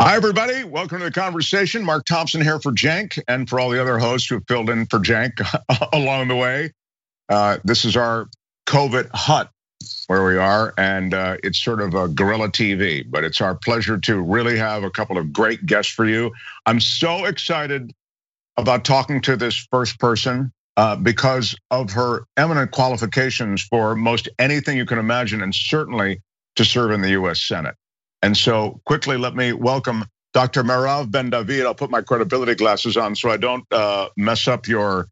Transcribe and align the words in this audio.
Hi, 0.00 0.14
everybody. 0.14 0.62
Welcome 0.62 1.00
to 1.00 1.06
the 1.06 1.10
conversation. 1.10 1.84
Mark 1.84 2.04
Thompson 2.04 2.40
here 2.40 2.60
for 2.60 2.70
Cenk 2.70 3.20
and 3.26 3.50
for 3.50 3.58
all 3.58 3.68
the 3.70 3.80
other 3.82 3.98
hosts 3.98 4.28
who 4.28 4.36
have 4.36 4.44
filled 4.46 4.70
in 4.70 4.86
for 4.86 5.00
Cenk 5.00 5.40
along 5.92 6.28
the 6.28 6.36
way. 6.36 6.72
Uh, 7.28 7.58
this 7.64 7.84
is 7.84 7.96
our 7.96 8.28
COVID 8.68 9.10
hut 9.12 9.50
where 10.06 10.24
we 10.24 10.36
are, 10.36 10.72
and 10.78 11.14
uh, 11.14 11.38
it's 11.42 11.60
sort 11.60 11.80
of 11.80 11.94
a 11.94 12.06
guerrilla 12.06 12.48
TV, 12.48 13.04
but 13.10 13.24
it's 13.24 13.40
our 13.40 13.56
pleasure 13.56 13.98
to 13.98 14.20
really 14.20 14.56
have 14.56 14.84
a 14.84 14.90
couple 14.90 15.18
of 15.18 15.32
great 15.32 15.66
guests 15.66 15.92
for 15.92 16.06
you. 16.06 16.30
I'm 16.64 16.78
so 16.78 17.24
excited 17.24 17.92
about 18.56 18.84
talking 18.84 19.20
to 19.22 19.36
this 19.36 19.66
first 19.72 19.98
person 19.98 20.52
uh, 20.76 20.94
because 20.94 21.56
of 21.72 21.90
her 21.90 22.22
eminent 22.36 22.70
qualifications 22.70 23.62
for 23.62 23.96
most 23.96 24.28
anything 24.38 24.76
you 24.76 24.86
can 24.86 25.00
imagine, 25.00 25.42
and 25.42 25.52
certainly 25.52 26.22
to 26.54 26.64
serve 26.64 26.92
in 26.92 27.00
the 27.00 27.10
US 27.10 27.42
Senate. 27.42 27.74
And 28.22 28.36
so 28.36 28.80
quickly, 28.84 29.16
let 29.16 29.34
me 29.34 29.52
welcome 29.52 30.04
Dr. 30.32 30.62
Merav 30.62 31.10
Ben 31.10 31.30
David. 31.30 31.66
I'll 31.66 31.74
put 31.74 31.90
my 31.90 32.02
credibility 32.02 32.54
glasses 32.54 32.96
on 32.96 33.14
so 33.16 33.30
I 33.30 33.36
don't 33.36 33.64
uh, 33.72 34.08
mess 34.16 34.48
up 34.48 34.66
your 34.68 35.08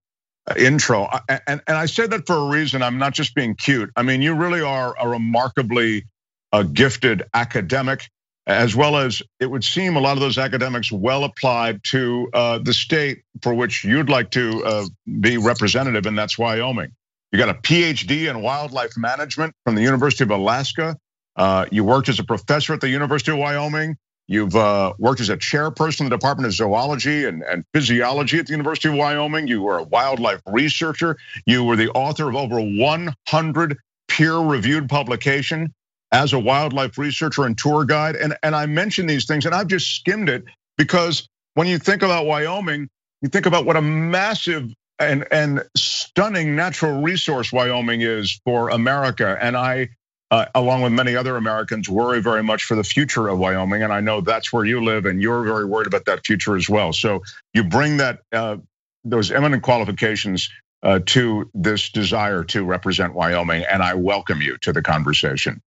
uh, 0.47 0.55
intro. 0.57 1.09
And, 1.29 1.61
and 1.67 1.77
I 1.77 1.87
say 1.87 2.07
that 2.07 2.27
for 2.27 2.37
a 2.37 2.49
reason. 2.49 2.83
I'm 2.83 2.99
not 2.99 3.15
just 3.15 3.35
being 3.35 3.55
cute. 3.55 3.91
I 3.97 4.03
mean, 4.03 4.23
you 4.23 4.35
really 4.35 4.61
are 4.61 4.95
a 4.99 5.09
remarkably 5.09 6.05
uh, 6.53 6.63
gifted 6.63 7.23
academic, 7.33 8.09
as 8.47 8.75
well 8.77 8.97
as 8.97 9.23
it 9.41 9.51
would 9.51 9.65
seem 9.65 9.97
a 9.97 10.01
lot 10.01 10.13
of 10.13 10.21
those 10.21 10.39
academics 10.39 10.91
well 10.93 11.25
applied 11.25 11.83
to 11.85 12.29
the 12.33 12.73
state 12.73 13.23
for 13.43 13.53
which 13.53 13.85
you'd 13.85 14.09
like 14.09 14.31
to 14.33 14.89
be 15.21 15.37
representative, 15.37 16.07
and 16.07 16.17
that's 16.17 16.39
Wyoming. 16.39 16.93
You 17.33 17.39
got 17.39 17.49
a 17.49 17.55
PhD 17.55 18.31
in 18.31 18.41
wildlife 18.41 18.97
management 18.97 19.55
from 19.65 19.75
the 19.75 19.83
University 19.83 20.25
of 20.25 20.31
Alaska. 20.31 20.97
Uh, 21.37 21.67
you 21.71 21.85
worked 21.85 22.09
as 22.09 22.19
a 22.19 22.25
professor 22.25 22.75
at 22.75 22.81
the 22.81 22.89
University 22.89 23.33
of 23.33 23.39
Wyoming. 23.39 23.97
You've 24.29 24.57
uh, 24.57 24.93
worked 24.99 25.21
as 25.21 25.29
a 25.29 25.37
chairperson 25.37 26.01
in 26.01 26.07
the 26.07 26.17
Department 26.17 26.47
of 26.47 26.53
Zoology 26.53 27.27
and, 27.27 27.43
and 27.43 27.65
Physiology 27.73 28.39
at 28.39 28.47
the 28.47 28.53
University 28.53 28.89
of 28.89 28.95
Wyoming. 28.95 29.47
You 29.47 29.63
were 29.63 29.79
a 29.79 29.85
wildlife 29.85 30.41
researcher. 30.47 31.17
You 31.45 31.63
were 31.63 31.77
the 31.77 31.91
author 31.91 32.29
of 32.29 32.35
over 32.35 32.61
100 32.61 33.79
peer-reviewed 34.09 34.89
publication 34.89 35.73
as 36.11 36.33
a 36.33 36.39
wildlife 36.39 36.99
researcher 36.99 37.45
and 37.45 37.57
tour 37.57 37.85
guide. 37.85 38.17
And, 38.17 38.37
and 38.43 38.57
I 38.57 38.67
mention 38.67 39.07
these 39.07 39.27
things, 39.27 39.47
and 39.47 39.55
I've 39.55 39.69
just 39.69 39.95
skimmed 39.95 40.29
it 40.29 40.45
because 40.77 41.29
when 41.55 41.69
you 41.69 41.79
think 41.79 42.03
about 42.03 42.27
Wyoming, 42.27 42.89
you 43.23 43.29
think 43.29 43.47
about 43.47 43.65
what 43.65 43.77
a 43.77 43.83
massive 43.83 44.73
and, 44.99 45.27
and 45.31 45.63
stunning 45.77 46.57
natural 46.57 47.03
resource 47.03 47.53
Wyoming 47.53 48.01
is 48.01 48.41
for 48.45 48.71
America. 48.71 49.37
And 49.41 49.57
I 49.57 49.91
along 50.31 50.83
with 50.83 50.93
many 50.93 51.17
other 51.17 51.37
Americans, 51.37 51.89
worry 51.89 52.21
very 52.21 52.43
much 52.43 52.65
for 52.65 52.75
the 52.75 52.85
future 52.85 53.29
of 53.29 53.39
Wyoming. 53.39 53.83
And 53.83 53.93
I 53.93 54.01
know 54.01 54.21
that's 54.21 54.53
where 54.53 54.65
you 54.65 54.85
live, 54.85 55.07
and 55.07 55.23
you're 55.23 55.45
very 55.45 55.65
worried 55.65 55.87
about 55.87 56.07
that 56.07 56.27
future 56.27 56.57
as 56.57 56.69
well. 56.69 56.93
So 56.93 57.23
you 57.55 57.65
bring 57.65 57.99
that 57.99 58.21
uh, 58.33 58.57
those 59.05 59.31
eminent 59.31 59.63
qualifications 59.63 60.51
uh, 60.83 61.01
to 61.07 61.51
this 61.55 61.91
desire 61.91 62.45
to 62.45 62.65
represent 62.65 63.15
Wyoming, 63.15 63.65
and 63.71 63.83
I 63.83 63.95
welcome 63.95 64.43
you 64.43 64.59
to 64.59 64.73
the 64.73 64.83
conversation. 64.83 65.63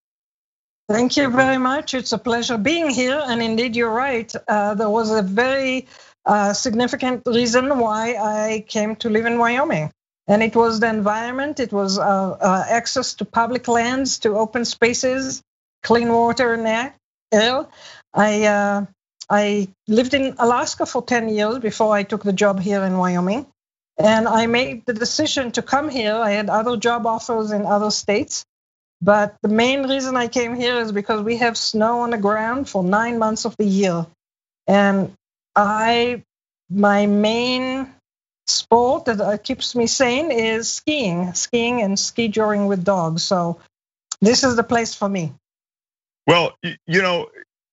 Thank 0.89 1.17
you 1.17 1.29
very 1.29 1.59
much. 1.59 1.93
It's 1.93 2.13
a 2.13 2.17
pleasure 2.17 2.57
being 2.57 2.89
here. 2.89 3.21
And 3.27 3.43
indeed, 3.43 3.75
you're 3.75 3.93
right. 3.93 4.33
Uh, 4.47 4.73
there 4.73 4.89
was 4.89 5.11
a 5.11 5.21
very 5.21 5.87
uh, 6.25 6.53
significant 6.53 7.21
reason 7.27 7.77
why 7.77 8.15
I 8.15 8.65
came 8.67 8.95
to 8.97 9.09
live 9.09 9.27
in 9.27 9.37
Wyoming 9.37 9.91
and 10.29 10.43
it 10.43 10.55
was 10.55 10.79
the 10.79 10.87
environment 10.87 11.59
it 11.59 11.73
was 11.73 11.99
uh, 11.99 12.03
uh, 12.39 12.65
access 12.69 13.15
to 13.15 13.25
public 13.25 13.67
lands 13.67 14.19
to 14.19 14.37
open 14.37 14.63
spaces 14.63 15.43
clean 15.83 16.09
water 16.13 16.53
and 16.53 16.93
air 17.33 17.67
i 18.13 18.45
uh, 18.45 18.85
i 19.29 19.67
lived 19.87 20.13
in 20.13 20.35
alaska 20.39 20.85
for 20.85 21.01
10 21.01 21.29
years 21.29 21.59
before 21.59 21.93
i 21.93 22.03
took 22.03 22.23
the 22.23 22.33
job 22.33 22.59
here 22.59 22.83
in 22.83 22.97
wyoming. 22.97 23.45
And 23.97 24.29
i 24.29 24.45
made 24.45 24.85
the 24.85 24.93
decision 24.93 25.51
to 25.53 25.61
come 25.61 25.89
here. 25.89 26.15
I 26.15 26.31
had 26.31 26.49
other 26.49 26.77
job 26.77 27.05
offers 27.05 27.51
in 27.51 27.65
other 27.65 27.91
states. 27.91 28.45
But 29.01 29.35
the 29.41 29.49
main 29.49 29.87
reason 29.89 30.15
i 30.15 30.27
came 30.27 30.55
here 30.55 30.79
is 30.79 30.91
because 30.93 31.21
we 31.21 31.37
have 31.37 31.57
snow 31.57 32.01
on 32.01 32.11
the 32.11 32.17
ground 32.17 32.69
for 32.69 32.83
nine 32.83 33.19
months 33.19 33.45
of 33.45 33.57
the 33.57 33.65
year. 33.65 34.07
And 34.67 35.13
i 35.55 36.23
my 36.69 37.07
main 37.07 37.93
sport 38.49 39.05
that 39.05 39.21
uh, 39.21 39.37
keeps 39.37 39.75
me 39.75 39.87
sane 39.87 40.31
is 40.31 40.71
skiing, 40.71 41.33
skiing 41.33 41.81
and 41.81 41.97
ski 41.97 42.27
joring 42.27 42.67
with 42.67 42.83
dogs. 42.83 43.23
So 43.23 43.59
this 44.21 44.43
is 44.43 44.55
the 44.55 44.63
place 44.63 44.95
for 44.95 45.07
me. 45.07 45.33
Well, 46.27 46.57
you 46.63 47.01
know, 47.01 47.29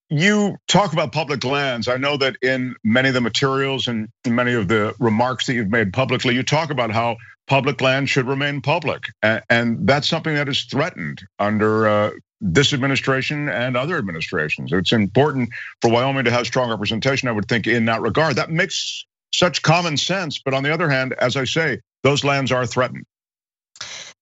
you 0.08 0.56
talk 0.68 0.92
about 0.92 1.12
public 1.12 1.44
lands. 1.44 1.88
I 1.88 1.96
know 1.96 2.16
that 2.16 2.36
in 2.40 2.76
many 2.84 3.08
of 3.08 3.14
the 3.14 3.20
materials 3.20 3.88
and 3.88 4.08
many 4.26 4.54
of 4.54 4.68
the 4.68 4.94
remarks 4.98 5.46
that 5.46 5.54
you've 5.54 5.70
made 5.70 5.92
publicly, 5.92 6.34
you 6.34 6.42
talk 6.42 6.70
about 6.70 6.90
how 6.90 7.16
public 7.46 7.80
land 7.80 8.08
should 8.08 8.26
remain 8.26 8.60
public. 8.60 9.06
And 9.22 9.86
that's 9.86 10.08
something 10.08 10.34
that 10.34 10.48
is 10.48 10.64
threatened 10.64 11.22
under 11.38 11.88
uh, 11.88 12.10
this 12.40 12.72
administration 12.72 13.48
and 13.48 13.76
other 13.76 13.96
administrations. 13.98 14.72
It's 14.72 14.92
important 14.92 15.50
for 15.80 15.90
Wyoming 15.90 16.24
to 16.24 16.30
have 16.30 16.46
strong 16.46 16.70
representation, 16.70 17.28
I 17.28 17.32
would 17.32 17.48
think, 17.48 17.66
in 17.66 17.86
that 17.86 18.00
regard. 18.00 18.36
That 18.36 18.50
makes 18.50 19.04
such 19.36 19.62
common 19.62 19.96
sense. 19.96 20.38
But 20.38 20.54
on 20.54 20.62
the 20.62 20.72
other 20.72 20.88
hand, 20.88 21.12
as 21.12 21.36
I 21.36 21.44
say, 21.44 21.80
those 22.02 22.24
lands 22.24 22.52
are 22.52 22.66
threatened. 22.66 23.04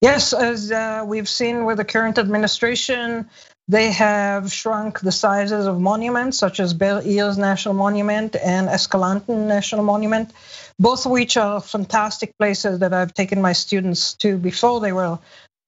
Yes, 0.00 0.32
as 0.32 0.70
uh, 0.70 1.04
we've 1.06 1.28
seen 1.28 1.64
with 1.64 1.78
the 1.78 1.84
current 1.84 2.18
administration, 2.18 3.30
they 3.68 3.92
have 3.92 4.52
shrunk 4.52 5.00
the 5.00 5.12
sizes 5.12 5.66
of 5.66 5.80
monuments 5.80 6.36
such 6.36 6.60
as 6.60 6.74
Bear 6.74 7.00
Ears 7.02 7.38
National 7.38 7.74
Monument 7.74 8.36
and 8.36 8.68
Escalante 8.68 9.32
National 9.32 9.84
Monument, 9.84 10.32
both 10.78 11.06
of 11.06 11.12
which 11.12 11.36
are 11.36 11.60
fantastic 11.60 12.36
places 12.38 12.80
that 12.80 12.92
I've 12.92 13.14
taken 13.14 13.40
my 13.40 13.54
students 13.54 14.14
to 14.16 14.36
before 14.36 14.80
they 14.80 14.92
were 14.92 15.18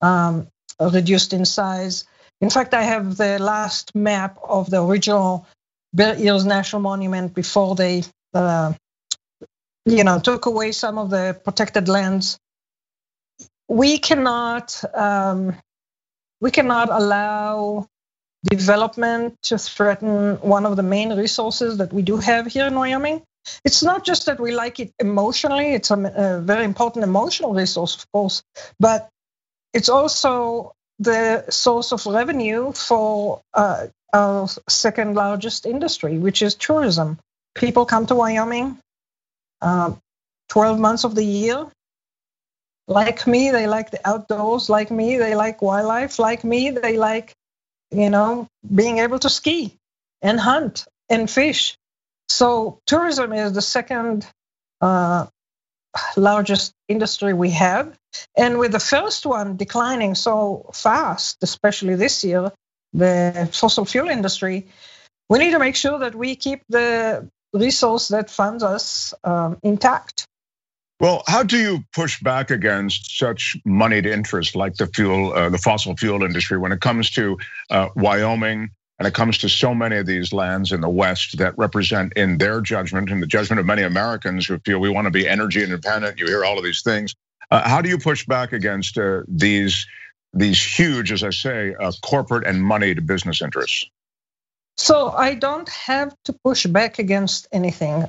um, 0.01 0.47
reduced 0.79 1.33
in 1.33 1.45
size. 1.45 2.05
In 2.39 2.51
fact, 2.51 2.75
I 2.75 2.83
have 2.83 3.17
the 3.17 3.39
last 3.39 3.95
map 3.95 4.37
of 4.43 4.69
the 4.69 4.83
original 4.83 5.47
Bear 5.93 6.15
Ears 6.19 6.45
National 6.45 6.81
Monument 6.83 7.33
before 7.33 7.73
they 7.73 8.03
uh, 8.35 8.73
you 9.87 10.03
know, 10.03 10.19
took 10.19 10.45
away 10.45 10.71
some 10.73 10.97
of 10.97 11.09
the 11.09 11.39
protected 11.43 11.87
lands. 11.87 12.37
We 13.69 13.97
cannot, 13.97 14.83
um, 14.93 15.55
we 16.41 16.51
cannot 16.51 16.89
allow 16.89 17.87
development 18.43 19.35
to 19.43 19.57
threaten 19.57 20.35
one 20.41 20.65
of 20.65 20.75
the 20.75 20.83
main 20.83 21.13
resources 21.17 21.77
that 21.77 21.93
we 21.93 22.01
do 22.01 22.17
have 22.17 22.47
here 22.47 22.67
in 22.67 22.75
Wyoming. 22.75 23.21
It's 23.63 23.81
not 23.81 24.03
just 24.03 24.25
that 24.25 24.39
we 24.41 24.51
like 24.51 24.79
it 24.81 24.91
emotionally; 24.99 25.73
it's 25.73 25.89
a, 25.89 26.41
very 26.43 26.65
important 26.65 27.03
emotional 27.03 27.53
resource, 27.53 27.95
of 27.95 28.11
course, 28.11 28.43
but 28.79 29.07
it's 29.73 29.87
also 29.87 30.73
the 30.99 31.45
source 31.49 31.93
of 31.93 32.05
revenue 32.05 32.73
for 32.73 33.41
uh, 33.53 33.87
our 34.13 34.49
second 34.67 35.15
largest 35.15 35.65
industry, 35.65 36.17
which 36.17 36.41
is 36.41 36.55
tourism. 36.55 37.19
People 37.55 37.85
come 37.85 38.05
to 38.07 38.15
Wyoming 38.15 38.79
um, 39.61 39.99
12 40.49 40.79
months 40.79 41.03
of 41.03 41.15
the 41.15 41.23
year. 41.23 41.67
Like 42.87 43.27
me, 43.27 43.51
they 43.51 43.67
like 43.67 43.91
the 43.91 43.99
outdoors. 44.07 44.69
Like 44.69 44.91
me, 44.91 45.17
they 45.17 45.35
like 45.35 45.61
wildlife. 45.61 46.19
Like 46.19 46.43
me, 46.43 46.71
they 46.71 46.97
like, 46.97 47.33
you 47.91 48.09
know, 48.09 48.47
being 48.73 48.99
able 48.99 49.19
to 49.19 49.29
ski 49.29 49.75
and 50.21 50.39
hunt 50.39 50.85
and 51.09 51.29
fish. 51.29 51.75
So 52.29 52.79
tourism 52.85 53.33
is 53.33 53.53
the 53.53 53.61
second 53.61 54.25
uh, 54.81 55.27
largest 56.15 56.73
industry 56.87 57.33
we 57.33 57.51
have. 57.51 57.97
And 58.35 58.57
with 58.57 58.71
the 58.71 58.79
first 58.79 59.25
one 59.25 59.57
declining 59.57 60.15
so 60.15 60.69
fast, 60.73 61.37
especially 61.41 61.95
this 61.95 62.23
year, 62.23 62.51
the 62.93 63.49
fossil 63.51 63.85
fuel 63.85 64.09
industry, 64.09 64.67
we 65.29 65.39
need 65.39 65.51
to 65.51 65.59
make 65.59 65.75
sure 65.75 65.99
that 65.99 66.15
we 66.15 66.35
keep 66.35 66.63
the 66.69 67.29
resource 67.53 68.09
that 68.09 68.29
funds 68.29 68.63
us 68.63 69.13
um, 69.23 69.57
intact. 69.63 70.25
Well, 70.99 71.23
how 71.27 71.43
do 71.43 71.57
you 71.57 71.83
push 71.93 72.19
back 72.21 72.49
against 72.49 73.19
such 73.19 73.55
moneyed 73.65 74.07
interest 74.07 74.55
like 74.55 74.75
the 74.75 74.87
fuel, 74.87 75.31
uh, 75.31 75.49
the 75.49 75.59
fossil 75.59 75.95
fuel 75.95 76.23
industry, 76.23 76.57
when 76.57 76.71
it 76.71 76.81
comes 76.81 77.11
to 77.11 77.37
uh, 77.69 77.89
Wyoming 77.95 78.71
and 78.97 79.07
it 79.07 79.13
comes 79.13 79.37
to 79.39 79.49
so 79.49 79.75
many 79.75 79.97
of 79.97 80.07
these 80.07 80.33
lands 80.33 80.71
in 80.71 80.81
the 80.81 80.89
West 80.89 81.37
that 81.37 81.55
represent, 81.55 82.13
in 82.13 82.39
their 82.39 82.61
judgment, 82.61 83.11
in 83.11 83.19
the 83.19 83.27
judgment 83.27 83.59
of 83.59 83.65
many 83.67 83.83
Americans 83.83 84.47
who 84.47 84.57
feel 84.59 84.79
we 84.79 84.89
want 84.89 85.05
to 85.05 85.11
be 85.11 85.27
energy 85.27 85.63
independent? 85.63 86.19
You 86.19 86.25
hear 86.25 86.43
all 86.43 86.57
of 86.57 86.63
these 86.63 86.81
things. 86.81 87.13
Uh, 87.51 87.67
how 87.67 87.79
do 87.81 87.89
you 87.89 87.99
push 87.99 88.25
back 88.25 88.51
against 88.51 88.97
these 89.27 89.85
these 90.33 90.61
huge, 90.61 91.11
as 91.11 91.23
I 91.23 91.29
say, 91.29 91.75
corporate 92.03 92.45
and 92.45 92.61
moneyed 92.61 93.05
business 93.05 93.41
interests? 93.41 93.85
So 94.77 95.11
I 95.11 95.35
don't 95.35 95.69
have 95.69 96.15
to 96.25 96.33
push 96.43 96.65
back 96.67 96.99
against 96.99 97.47
anything. 97.51 98.05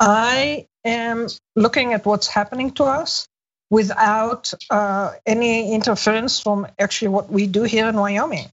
I 0.00 0.66
am 0.84 1.28
looking 1.56 1.94
at 1.94 2.06
what's 2.06 2.28
happening 2.28 2.72
to 2.72 2.84
us 2.84 3.28
without 3.70 4.52
uh, 4.70 5.12
any 5.26 5.74
interference 5.74 6.40
from 6.40 6.66
actually 6.78 7.08
what 7.08 7.30
we 7.30 7.46
do 7.46 7.64
here 7.64 7.88
in 7.88 7.96
Wyoming. 7.96 8.48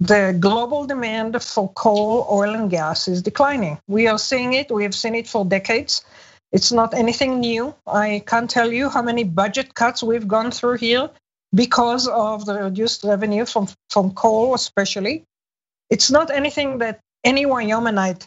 the 0.00 0.36
global 0.38 0.86
demand 0.86 1.42
for 1.42 1.72
coal, 1.72 2.26
oil, 2.30 2.54
and 2.54 2.70
gas 2.70 3.08
is 3.08 3.22
declining. 3.22 3.78
We 3.88 4.08
are 4.08 4.18
seeing 4.18 4.52
it. 4.52 4.70
We 4.70 4.82
have 4.84 4.94
seen 4.94 5.14
it 5.14 5.28
for 5.28 5.44
decades. 5.44 6.04
It's 6.52 6.72
not 6.72 6.94
anything 6.94 7.40
new. 7.40 7.74
I 7.86 8.22
can't 8.26 8.50
tell 8.50 8.72
you 8.72 8.88
how 8.90 9.02
many 9.02 9.24
budget 9.24 9.74
cuts 9.74 10.02
we've 10.02 10.28
gone 10.28 10.50
through 10.50 10.76
here 10.78 11.10
because 11.54 12.08
of 12.08 12.44
the 12.46 12.54
reduced 12.54 13.04
revenue 13.04 13.46
from, 13.46 13.68
from 13.90 14.12
coal, 14.12 14.54
especially. 14.54 15.24
It's 15.90 16.10
not 16.10 16.30
anything 16.30 16.78
that 16.78 17.00
any 17.24 17.46
Wyomingite 17.46 18.26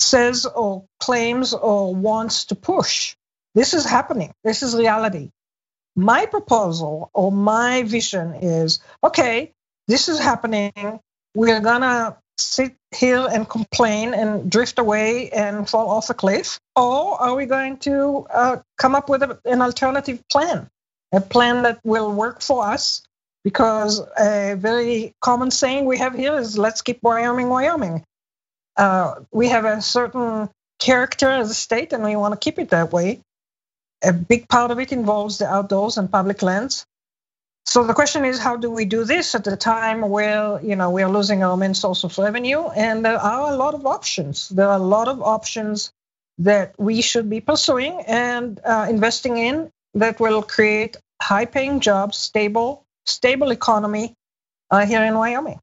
says 0.00 0.46
or 0.46 0.84
claims 1.00 1.54
or 1.54 1.94
wants 1.94 2.46
to 2.46 2.54
push. 2.54 3.14
This 3.54 3.74
is 3.74 3.84
happening. 3.84 4.32
This 4.44 4.62
is 4.62 4.74
reality. 4.74 5.30
My 5.94 6.26
proposal 6.26 7.10
or 7.12 7.30
my 7.30 7.82
vision 7.82 8.34
is 8.34 8.80
okay, 9.04 9.52
this 9.88 10.08
is 10.08 10.18
happening. 10.18 10.72
We're 11.34 11.60
to 11.60 12.16
sit 12.38 12.74
here 12.94 13.26
and 13.30 13.48
complain 13.48 14.14
and 14.14 14.50
drift 14.50 14.78
away 14.78 15.30
and 15.30 15.68
fall 15.68 15.90
off 15.90 16.10
a 16.10 16.14
cliff? 16.14 16.58
Or 16.76 17.20
are 17.20 17.34
we 17.34 17.46
going 17.46 17.78
to 17.78 18.26
uh, 18.30 18.56
come 18.78 18.94
up 18.94 19.08
with 19.08 19.22
an 19.44 19.62
alternative 19.62 20.22
plan? 20.30 20.68
A 21.12 21.20
plan 21.20 21.62
that 21.62 21.78
will 21.84 22.12
work 22.12 22.42
for 22.42 22.66
us? 22.66 23.02
Because 23.44 24.00
a 24.18 24.54
very 24.56 25.14
common 25.20 25.50
saying 25.50 25.84
we 25.84 25.98
have 25.98 26.14
here 26.14 26.38
is 26.38 26.56
let's 26.56 26.82
keep 26.82 27.02
Wyoming, 27.02 27.48
Wyoming. 27.48 28.04
Uh, 28.76 29.16
we 29.32 29.48
have 29.48 29.64
a 29.64 29.82
certain 29.82 30.48
character 30.78 31.28
as 31.28 31.50
a 31.50 31.54
state 31.54 31.92
and 31.92 32.04
we 32.04 32.16
want 32.16 32.32
to 32.32 32.38
keep 32.38 32.58
it 32.58 32.70
that 32.70 32.92
way. 32.92 33.20
A 34.02 34.12
big 34.12 34.48
part 34.48 34.70
of 34.70 34.80
it 34.80 34.92
involves 34.92 35.38
the 35.38 35.46
outdoors 35.46 35.98
and 35.98 36.10
public 36.10 36.42
lands. 36.42 36.86
So 37.64 37.84
the 37.84 37.94
question 37.94 38.24
is, 38.24 38.38
how 38.38 38.56
do 38.56 38.70
we 38.70 38.84
do 38.84 39.04
this 39.04 39.34
at 39.34 39.46
a 39.46 39.56
time 39.56 40.00
where 40.00 40.60
you 40.62 40.74
know 40.74 40.90
we 40.90 41.02
are 41.02 41.10
losing 41.10 41.44
our 41.44 41.56
main 41.56 41.74
source 41.74 42.02
of 42.04 42.18
revenue? 42.18 42.66
And 42.68 43.04
there 43.04 43.18
are 43.18 43.52
a 43.52 43.56
lot 43.56 43.74
of 43.74 43.86
options. 43.86 44.48
There 44.48 44.66
are 44.66 44.76
a 44.76 44.82
lot 44.82 45.08
of 45.08 45.22
options 45.22 45.92
that 46.38 46.74
we 46.78 47.02
should 47.02 47.30
be 47.30 47.40
pursuing 47.40 48.02
and 48.06 48.58
uh, 48.64 48.86
investing 48.90 49.36
in 49.36 49.70
that 49.94 50.18
will 50.18 50.42
create 50.42 50.96
high-paying 51.20 51.78
jobs, 51.80 52.16
stable, 52.16 52.84
stable 53.06 53.50
economy 53.50 54.14
uh, 54.70 54.86
here 54.86 55.04
in 55.04 55.14
Wyoming. 55.14 55.60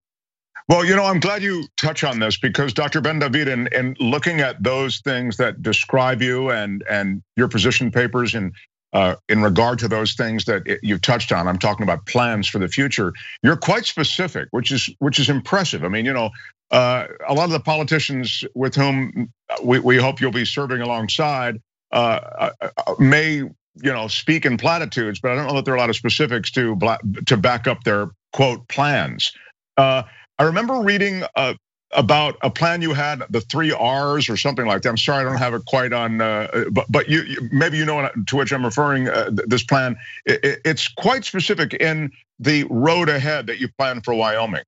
Well, 0.70 0.86
you 0.86 0.96
know, 0.96 1.06
I'm 1.06 1.20
glad 1.20 1.42
you 1.42 1.66
touch 1.78 2.04
on 2.04 2.20
this 2.20 2.38
because 2.38 2.74
Dr. 2.74 3.02
Ben 3.02 3.18
David, 3.18 3.48
in, 3.48 3.68
in 3.74 3.96
looking 4.00 4.40
at 4.40 4.62
those 4.62 5.00
things 5.00 5.38
that 5.38 5.64
describe 5.64 6.22
you 6.22 6.52
and 6.52 6.84
and 6.88 7.24
your 7.36 7.48
position 7.48 7.90
papers 7.90 8.36
and 8.36 8.54
uh, 8.94 9.16
in 9.28 9.42
regard 9.42 9.80
to 9.80 9.88
those 9.88 10.14
things 10.14 10.46
that 10.46 10.80
you've 10.84 11.02
touched 11.02 11.32
on, 11.32 11.48
I'm 11.48 11.58
talking 11.58 11.84
about 11.84 12.06
plans 12.06 12.48
for 12.48 12.60
the 12.60 12.68
future. 12.68 13.14
You're 13.42 13.58
quite 13.58 13.86
specific, 13.86 14.48
which 14.52 14.72
is 14.72 14.90
which 15.00 15.20
is 15.20 15.28
impressive. 15.28 15.84
I 15.84 15.88
mean, 15.88 16.06
you 16.06 16.14
know, 16.14 16.30
uh, 16.70 17.08
a 17.28 17.34
lot 17.34 17.46
of 17.46 17.52
the 17.52 17.60
politicians 17.60 18.44
with 18.54 18.76
whom 18.76 19.32
we, 19.64 19.80
we 19.80 19.98
hope 19.98 20.22
you'll 20.22 20.32
be 20.32 20.46
serving 20.46 20.82
alongside 20.82 21.62
uh, 21.92 22.52
uh 22.62 22.96
may 23.00 23.42
you 23.84 23.92
know 23.92 24.08
speak 24.08 24.46
in 24.46 24.58
platitudes, 24.58 25.20
but 25.20 25.31
I 25.31 25.36
don't 25.36 25.48
know 25.48 25.56
that 25.56 25.66
there 25.66 25.74
are 25.74 25.78
a 25.78 25.80
lot 25.80 25.90
of 25.90 25.96
specifics 25.96 26.52
to 26.52 26.78
to 27.26 27.38
back 27.38 27.68
up 27.68 27.84
their 27.84 28.10
quote 28.34 28.68
plans. 28.68 29.31
Uh, 29.78 30.04
I 30.38 30.44
remember 30.44 30.76
reading 30.76 31.24
uh, 31.36 31.54
about 31.92 32.38
a 32.42 32.50
plan 32.50 32.81
you 32.81 32.94
had, 32.94 33.24
the 33.30 33.42
three 33.42 33.72
R's 33.72 34.30
or 34.30 34.38
something 34.38 34.66
like 34.66 34.81
that. 34.84 34.90
I'm 34.90 34.98
sorry, 34.98 35.22
I 35.22 35.30
don't 35.30 35.38
have 35.38 35.54
it 35.54 35.66
quite 35.66 35.94
on, 35.94 36.22
uh, 36.22 36.66
but 36.72 36.86
but 36.90 37.10
you 37.10 37.50
maybe 37.52 37.78
you 37.78 37.86
know 37.86 38.10
to 38.28 38.36
which 38.36 38.52
I'm 38.52 38.66
referring. 38.66 39.06
This 39.48 39.64
plan, 39.64 39.98
it's 40.26 40.88
quite 40.88 41.26
specific 41.26 41.74
in 41.74 42.12
the 42.40 42.66
road 42.70 43.10
ahead 43.10 43.48
that 43.48 43.60
you 43.60 43.70
plan 43.78 44.02
for 44.02 44.14
Wyoming. 44.14 44.64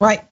Right. 0.00 0.24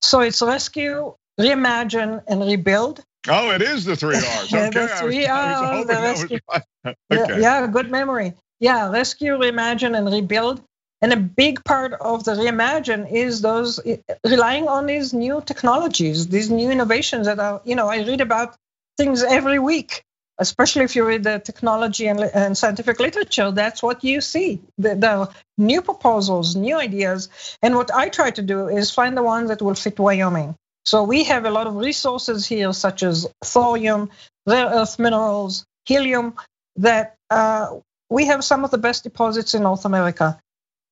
So 0.00 0.20
it's 0.20 0.42
rescue, 0.42 1.14
reimagine, 1.38 2.22
and 2.26 2.40
rebuild. 2.40 3.04
Oh, 3.28 3.50
it 3.50 3.62
is 3.62 3.84
the 3.84 3.96
three 3.96 4.16
R's. 4.38 4.52
Okay. 4.52 4.70
the 4.70 4.88
three 4.88 5.26
R's. 5.26 5.86
The 5.86 5.92
rescue. 5.94 6.38
okay. 6.86 7.40
Yeah, 7.40 7.66
good 7.66 7.90
memory. 7.90 8.34
Yeah, 8.60 8.90
rescue, 8.90 9.36
reimagine, 9.36 9.96
and 9.96 10.10
rebuild. 10.10 10.62
And 11.00 11.12
a 11.12 11.16
big 11.16 11.64
part 11.64 11.94
of 11.94 12.24
the 12.24 12.32
reimagine 12.32 13.10
is 13.10 13.40
those 13.40 13.80
relying 14.24 14.68
on 14.68 14.86
these 14.86 15.12
new 15.12 15.42
technologies, 15.44 16.28
these 16.28 16.48
new 16.48 16.70
innovations 16.70 17.26
that 17.26 17.40
are, 17.40 17.60
you 17.64 17.74
know, 17.74 17.88
I 17.88 18.04
read 18.04 18.20
about 18.20 18.54
things 18.96 19.24
every 19.24 19.58
week, 19.58 20.04
especially 20.38 20.84
if 20.84 20.94
you 20.94 21.04
read 21.04 21.24
the 21.24 21.40
technology 21.40 22.06
and, 22.06 22.20
and 22.20 22.56
scientific 22.56 23.00
literature. 23.00 23.50
That's 23.50 23.82
what 23.82 24.04
you 24.04 24.20
see 24.20 24.60
the, 24.78 24.94
the 24.94 25.30
new 25.58 25.82
proposals, 25.82 26.54
new 26.54 26.76
ideas. 26.76 27.28
And 27.62 27.74
what 27.74 27.92
I 27.92 28.08
try 28.08 28.30
to 28.30 28.42
do 28.42 28.68
is 28.68 28.92
find 28.92 29.16
the 29.16 29.24
ones 29.24 29.48
that 29.48 29.60
will 29.60 29.74
fit 29.74 29.98
Wyoming. 29.98 30.54
So 30.84 31.04
we 31.04 31.24
have 31.24 31.44
a 31.44 31.50
lot 31.50 31.66
of 31.66 31.76
resources 31.76 32.46
here, 32.46 32.72
such 32.72 33.02
as 33.02 33.26
thorium, 33.44 34.10
rare 34.46 34.66
earth 34.66 34.98
minerals, 34.98 35.64
helium, 35.86 36.34
that 36.76 37.16
uh, 37.30 37.76
we 38.10 38.26
have 38.26 38.44
some 38.44 38.64
of 38.64 38.70
the 38.70 38.78
best 38.78 39.04
deposits 39.04 39.54
in 39.54 39.62
North 39.62 39.84
America 39.84 40.38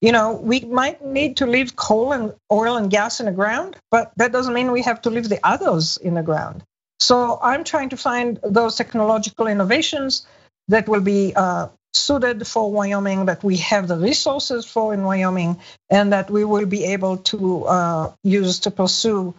you 0.00 0.12
know, 0.12 0.32
we 0.32 0.60
might 0.60 1.04
need 1.04 1.37
to 1.38 1.46
leave 1.46 1.76
coal 1.76 2.12
and 2.12 2.32
oil 2.50 2.76
and 2.76 2.90
gas 2.90 3.20
in 3.20 3.26
the 3.26 3.32
ground, 3.32 3.76
but 3.90 4.12
that 4.16 4.32
doesn't 4.32 4.54
mean 4.54 4.72
we 4.72 4.82
have 4.82 5.02
to 5.02 5.10
leave 5.10 5.28
the 5.28 5.40
others 5.42 5.98
in 5.98 6.14
the 6.14 6.22
ground. 6.22 6.62
So 7.00 7.38
I'm 7.42 7.64
trying 7.64 7.90
to 7.90 7.96
find 7.96 8.38
those 8.42 8.76
technological 8.76 9.46
innovations 9.46 10.26
that 10.69 10.88
will 10.88 11.00
be 11.00 11.34
uh, 11.37 11.69
suited 11.92 12.46
for 12.46 12.70
Wyoming, 12.72 13.26
that 13.26 13.44
we 13.44 13.58
have 13.58 13.88
the 13.88 13.96
resources 13.96 14.64
for 14.64 14.94
in 14.94 15.02
Wyoming, 15.02 15.58
and 15.90 16.12
that 16.12 16.31
we 16.31 16.44
will 16.44 16.66
be 16.66 16.84
able 16.84 17.19
to 17.19 17.64
uh, 17.64 18.12
use 18.22 18.60
to 18.60 18.70
pursue 18.70 19.34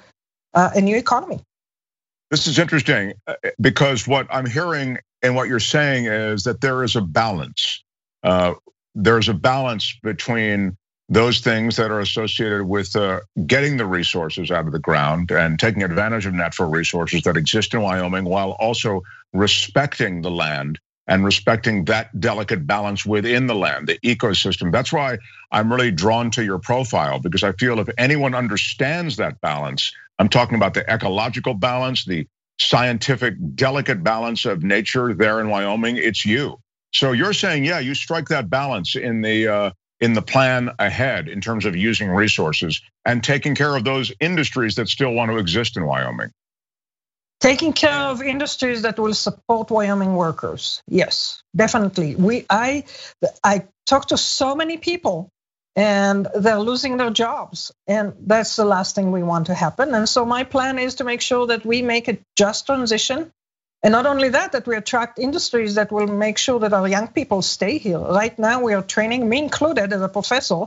a 0.54 0.82
new 0.82 0.98
economy. 0.98 1.40
This 2.30 2.48
is 2.48 2.60
interesting 2.60 3.14
uh, 3.28 3.36
because 3.60 4.08
what 4.08 4.28
I'm 4.30 4.46
hearing 4.46 5.00
and 5.22 5.36
what 5.36 5.48
you're 5.48 5.60
saying 5.60 6.06
is 6.06 6.44
that 6.44 6.62
there 6.62 6.84
is 6.84 6.96
a 6.96 7.02
balance. 7.02 7.84
Uh, 8.24 8.54
there's 8.96 9.30
a 9.30 9.34
balance 9.34 9.98
between 10.02 10.78
those 11.10 11.42
things 11.42 11.76
that 11.76 11.92
are 11.92 12.00
associated 12.00 12.64
with 12.64 12.96
uh, 12.96 13.20
getting 13.46 13.76
the 13.76 13.86
resources 13.86 14.50
out 14.50 14.66
of 14.66 14.72
the 14.72 14.80
ground 14.80 15.30
and 15.30 15.60
taking 15.60 15.84
advantage 15.84 16.26
of 16.26 16.34
natural 16.34 16.70
resources 16.70 17.24
that 17.24 17.36
exist 17.36 17.74
in 17.74 17.82
Wyoming 17.82 18.24
while 18.24 18.52
also 18.52 19.02
respecting 19.34 20.22
the 20.22 20.32
land 20.32 20.80
and 21.12 21.26
respecting 21.26 21.84
that 21.84 22.18
delicate 22.22 22.66
balance 22.66 23.06
within 23.06 23.46
the 23.46 23.54
land, 23.54 23.86
the 23.86 24.00
ecosystem. 24.00 24.72
That's 24.72 24.94
why 24.94 25.18
I'm 25.52 25.70
really 25.70 25.92
drawn 25.92 26.32
to 26.32 26.44
your 26.44 26.58
profile 26.58 27.20
because 27.20 27.44
I 27.44 27.52
feel 27.52 27.82
if 27.82 27.90
anyone 27.98 28.34
understands 28.34 29.18
that 29.18 29.42
balance, 29.42 29.92
I'm 30.20 30.30
talking 30.30 30.56
about 30.56 30.74
the 30.74 30.90
ecological 30.90 31.54
balance, 31.54 32.06
the 32.06 32.28
scientific, 32.62 33.34
delicate 33.56 34.06
balance 34.06 34.46
of 34.46 34.64
nature 34.64 35.14
there 35.14 35.42
in 35.42 35.50
Wyoming, 35.50 35.98
it's 35.98 36.26
you. 36.26 36.58
So 36.94 37.12
you're 37.12 37.34
saying, 37.34 37.66
yeah, 37.66 37.80
you 37.80 37.94
strike 37.94 38.30
that 38.30 38.50
balance 38.50 38.96
in 38.96 39.20
the 39.22 39.50
uh, 39.50 39.72
in 40.00 40.14
the 40.14 40.22
plan 40.22 40.72
ahead 40.80 41.28
in 41.28 41.42
terms 41.42 41.66
of 41.66 41.76
using 41.76 42.10
resources 42.10 42.82
and 43.04 43.22
taking 43.22 43.54
care 43.54 43.76
of 43.76 43.84
those 43.84 44.14
industries 44.22 44.76
that 44.76 44.88
still 44.88 45.12
want 45.12 45.30
to 45.30 45.40
exist 45.40 45.76
in 45.76 45.86
Wyoming. 45.86 46.32
Taking 47.42 47.74
care 47.74 47.92
of 48.12 48.22
industries 48.22 48.84
that 48.84 49.00
will 49.00 49.16
support 49.16 49.72
Wyoming 49.72 50.16
workers. 50.16 50.84
Yes, 50.88 51.44
definitely. 51.56 52.16
We 52.16 52.46
I 52.50 52.86
I 53.44 53.66
talk 53.88 54.08
to 54.10 54.18
so 54.18 54.56
many 54.56 54.78
people 54.78 55.32
and 55.76 56.28
they're 56.36 56.60
losing 56.60 56.98
their 56.98 57.10
jobs 57.12 57.72
and 57.88 58.14
that's 58.28 58.56
the 58.58 58.66
last 58.66 58.96
thing 58.96 59.12
we 59.12 59.24
want 59.24 59.48
to 59.48 59.56
happen 59.56 59.96
and 59.96 60.08
so 60.08 60.26
my 60.26 60.44
plan 60.44 60.80
is 60.80 60.96
to 60.96 61.06
make 61.06 61.22
sure 61.22 61.48
that 61.48 61.66
we 61.66 61.82
make 61.82 62.10
a 62.10 62.20
just 62.38 62.66
transition 62.66 63.32
and 63.84 63.92
not 63.92 64.06
only 64.06 64.30
that, 64.30 64.52
that 64.52 64.68
we 64.68 64.76
attract 64.76 65.18
industries 65.18 65.76
that 65.76 65.92
will 65.92 66.06
make 66.06 66.38
sure 66.38 66.60
that 66.60 66.72
our 66.72 66.88
young 66.88 67.08
people 67.08 67.42
stay 67.42 67.80
here. 67.80 67.98
Right 67.98 68.38
now, 68.38 68.62
we 68.62 68.74
are 68.76 68.84
training, 68.84 69.28
me 69.28 69.40
included 69.40 69.92
as 69.92 70.02
a 70.02 70.10
professor, 70.10 70.66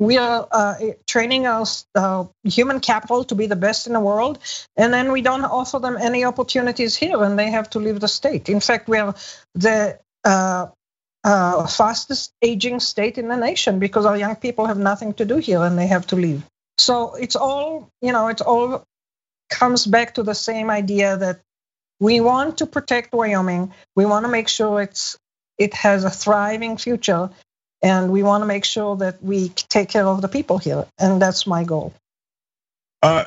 we 0.00 0.18
are 0.18 0.48
uh, 0.50 0.74
training 1.06 1.46
our 1.46 1.64
uh, 1.94 2.24
human 2.42 2.80
capital 2.80 3.22
to 3.24 3.36
be 3.36 3.46
the 3.46 3.56
best 3.56 3.86
in 3.86 3.92
the 3.92 4.00
world. 4.00 4.40
And 4.76 4.92
then 4.92 5.12
we 5.12 5.22
don't 5.22 5.44
offer 5.44 5.78
them 5.78 5.96
any 5.96 6.24
opportunities 6.24 6.96
here 6.96 7.22
and 7.22 7.38
they 7.38 7.50
have 7.50 7.70
to 7.70 7.78
leave 7.78 8.00
the 8.00 8.08
state. 8.08 8.48
In 8.48 8.58
fact, 8.58 8.88
we 8.88 8.98
are 8.98 9.14
the 9.54 10.00
uh, 10.24 10.66
uh, 11.22 11.66
fastest 11.68 12.32
aging 12.42 12.80
state 12.80 13.16
in 13.16 13.28
the 13.28 13.36
nation 13.36 13.78
because 13.78 14.06
our 14.06 14.16
young 14.16 14.34
people 14.34 14.66
have 14.66 14.78
nothing 14.78 15.14
to 15.14 15.24
do 15.24 15.36
here 15.36 15.62
and 15.62 15.78
they 15.78 15.86
have 15.86 16.06
to 16.08 16.16
leave. 16.16 16.42
So 16.78 17.14
it's 17.14 17.36
all, 17.36 17.90
you 18.02 18.12
know, 18.12 18.26
it 18.26 18.40
all 18.40 18.84
comes 19.48 19.86
back 19.86 20.14
to 20.14 20.24
the 20.24 20.34
same 20.34 20.70
idea 20.70 21.16
that 21.16 21.40
we 22.00 22.20
want 22.20 22.58
to 22.58 22.66
protect 22.66 23.12
Wyoming. 23.12 23.72
We 23.94 24.06
want 24.06 24.24
to 24.24 24.30
make 24.30 24.48
sure 24.48 24.82
it's 24.82 25.16
it 25.58 25.74
has 25.74 26.04
a 26.04 26.10
thriving 26.10 26.76
future, 26.76 27.30
and 27.82 28.10
we 28.10 28.22
want 28.22 28.42
to 28.42 28.46
make 28.46 28.64
sure 28.64 28.96
that 28.96 29.22
we 29.22 29.48
take 29.50 29.88
care 29.88 30.06
of 30.06 30.20
the 30.22 30.28
people 30.28 30.58
here, 30.58 30.86
and 30.98 31.20
that's 31.20 31.46
my 31.46 31.64
goal. 31.64 31.94
Uh, 33.02 33.24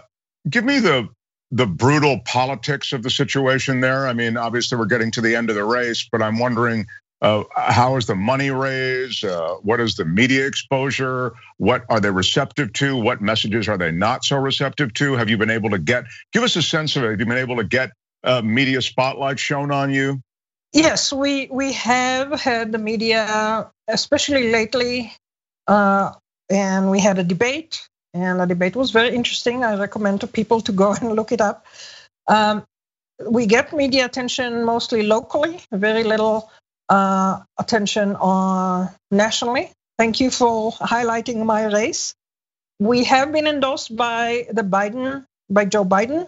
give 0.49 0.63
me 0.63 0.79
the 0.79 1.09
the 1.51 1.65
brutal 1.65 2.19
politics 2.25 2.93
of 2.93 3.01
the 3.01 3.09
situation 3.09 3.81
there. 3.81 4.07
I 4.07 4.13
mean, 4.13 4.37
obviously 4.37 4.77
we're 4.77 4.85
getting 4.85 5.11
to 5.11 5.21
the 5.21 5.35
end 5.35 5.49
of 5.49 5.55
the 5.55 5.65
race, 5.65 6.07
but 6.11 6.21
I'm 6.21 6.39
wondering 6.39 6.85
Uh, 7.21 7.43
how 7.53 7.97
is 7.97 8.05
the 8.05 8.15
money 8.15 8.49
raised? 8.49 9.25
Uh, 9.25 9.55
what 9.55 9.81
is 9.81 9.95
the 9.95 10.05
media 10.05 10.47
exposure? 10.47 11.33
What 11.57 11.83
are 11.89 11.99
they 11.99 12.11
receptive 12.11 12.71
to? 12.73 12.95
What 12.95 13.19
messages 13.21 13.67
are 13.67 13.77
they 13.77 13.91
not 13.91 14.23
so 14.23 14.37
receptive 14.37 14.93
to? 14.93 15.17
Have 15.17 15.29
you 15.29 15.37
been 15.37 15.49
able 15.49 15.71
to 15.71 15.79
get? 15.79 16.05
Give 16.31 16.43
us 16.43 16.55
a 16.55 16.61
sense 16.61 16.95
of 16.95 17.03
it. 17.03 17.09
Have 17.11 17.19
you 17.19 17.25
been 17.25 17.37
able 17.37 17.57
to 17.57 17.65
get 17.65 17.91
media 18.43 18.81
spotlight 18.81 19.39
shown 19.39 19.71
on 19.71 19.91
you? 19.91 20.21
Yes, 20.73 21.11
we 21.11 21.47
we 21.49 21.73
have 21.73 22.39
had 22.39 22.71
the 22.71 22.77
media, 22.77 23.71
especially 23.87 24.51
lately, 24.51 25.11
uh, 25.67 26.13
and 26.49 26.91
we 26.91 26.99
had 26.99 27.17
a 27.17 27.23
debate, 27.23 27.87
and 28.13 28.39
the 28.39 28.45
debate 28.45 28.75
was 28.75 28.91
very 28.91 29.15
interesting. 29.15 29.63
I 29.63 29.75
recommend 29.77 30.21
to 30.21 30.27
people 30.27 30.61
to 30.61 30.71
go 30.71 30.93
and 31.01 31.15
look 31.15 31.31
it 31.31 31.41
up. 31.41 31.65
Um, 32.27 32.63
we 33.27 33.47
get 33.47 33.73
media 33.73 34.05
attention 34.05 34.63
mostly 34.63 35.03
locally, 35.03 35.59
very 35.71 36.03
little 36.03 36.49
uh, 36.87 37.39
attention 37.57 38.15
on 38.15 38.89
nationally. 39.11 39.71
Thank 39.97 40.19
you 40.19 40.31
for 40.31 40.71
highlighting 40.71 41.45
my 41.45 41.65
race. 41.65 42.13
We 42.79 43.03
have 43.05 43.31
been 43.31 43.47
endorsed 43.47 43.95
by 43.95 44.47
the 44.51 44.63
Biden, 44.63 45.25
by 45.49 45.65
Joe 45.65 45.83
Biden, 45.83 46.21
uh, 46.23 46.27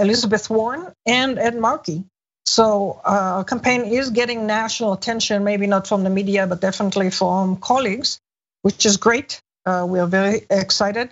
Elizabeth 0.00 0.48
Warren, 0.48 0.92
and 1.04 1.38
Ed 1.38 1.56
Markey. 1.58 2.04
So 2.46 3.00
uh, 3.04 3.36
our 3.36 3.44
campaign 3.44 3.84
is 3.84 4.10
getting 4.10 4.46
national 4.46 4.92
attention, 4.92 5.44
maybe 5.44 5.66
not 5.66 5.86
from 5.86 6.04
the 6.04 6.10
media, 6.10 6.46
but 6.46 6.60
definitely 6.60 7.10
from 7.10 7.56
colleagues, 7.56 8.20
which 8.62 8.86
is 8.86 8.96
great. 8.96 9.40
Uh, 9.66 9.84
we 9.88 9.98
are 9.98 10.06
very 10.06 10.42
excited. 10.48 11.10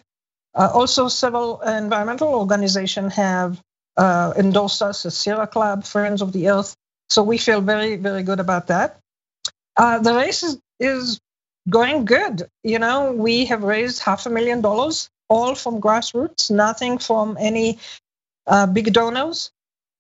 Uh, 0.55 0.71
also, 0.73 1.09
several 1.09 1.61
environmental 1.61 2.29
organizations 2.29 3.15
have 3.15 3.61
uh, 3.97 4.33
endorsed 4.37 4.81
us, 4.83 5.03
the 5.03 5.11
Sierra 5.11 5.47
Club, 5.47 5.85
Friends 5.85 6.23
of 6.23 6.33
the 6.33 6.49
Earth, 6.51 6.77
so 7.09 7.23
we 7.23 7.39
feel 7.39 7.61
very, 7.61 7.97
very 7.97 8.23
good 8.23 8.41
about 8.41 8.69
that. 8.69 8.99
Uh, 9.77 9.99
the 9.99 10.15
race 10.15 10.43
is, 10.43 10.59
is 10.79 11.21
going 11.69 12.05
good. 12.05 12.49
You 12.63 12.79
know, 12.79 13.13
we 13.13 13.47
have 13.47 13.63
raised 13.63 14.03
half 14.03 14.27
a 14.27 14.31
million 14.31 14.61
dollars, 14.61 15.11
all 15.29 15.55
from 15.55 15.81
grassroots, 15.81 16.51
nothing 16.51 16.99
from 16.99 17.37
any 17.41 17.75
uh, 17.75 17.79
big 18.73 18.93
donors. 18.93 19.51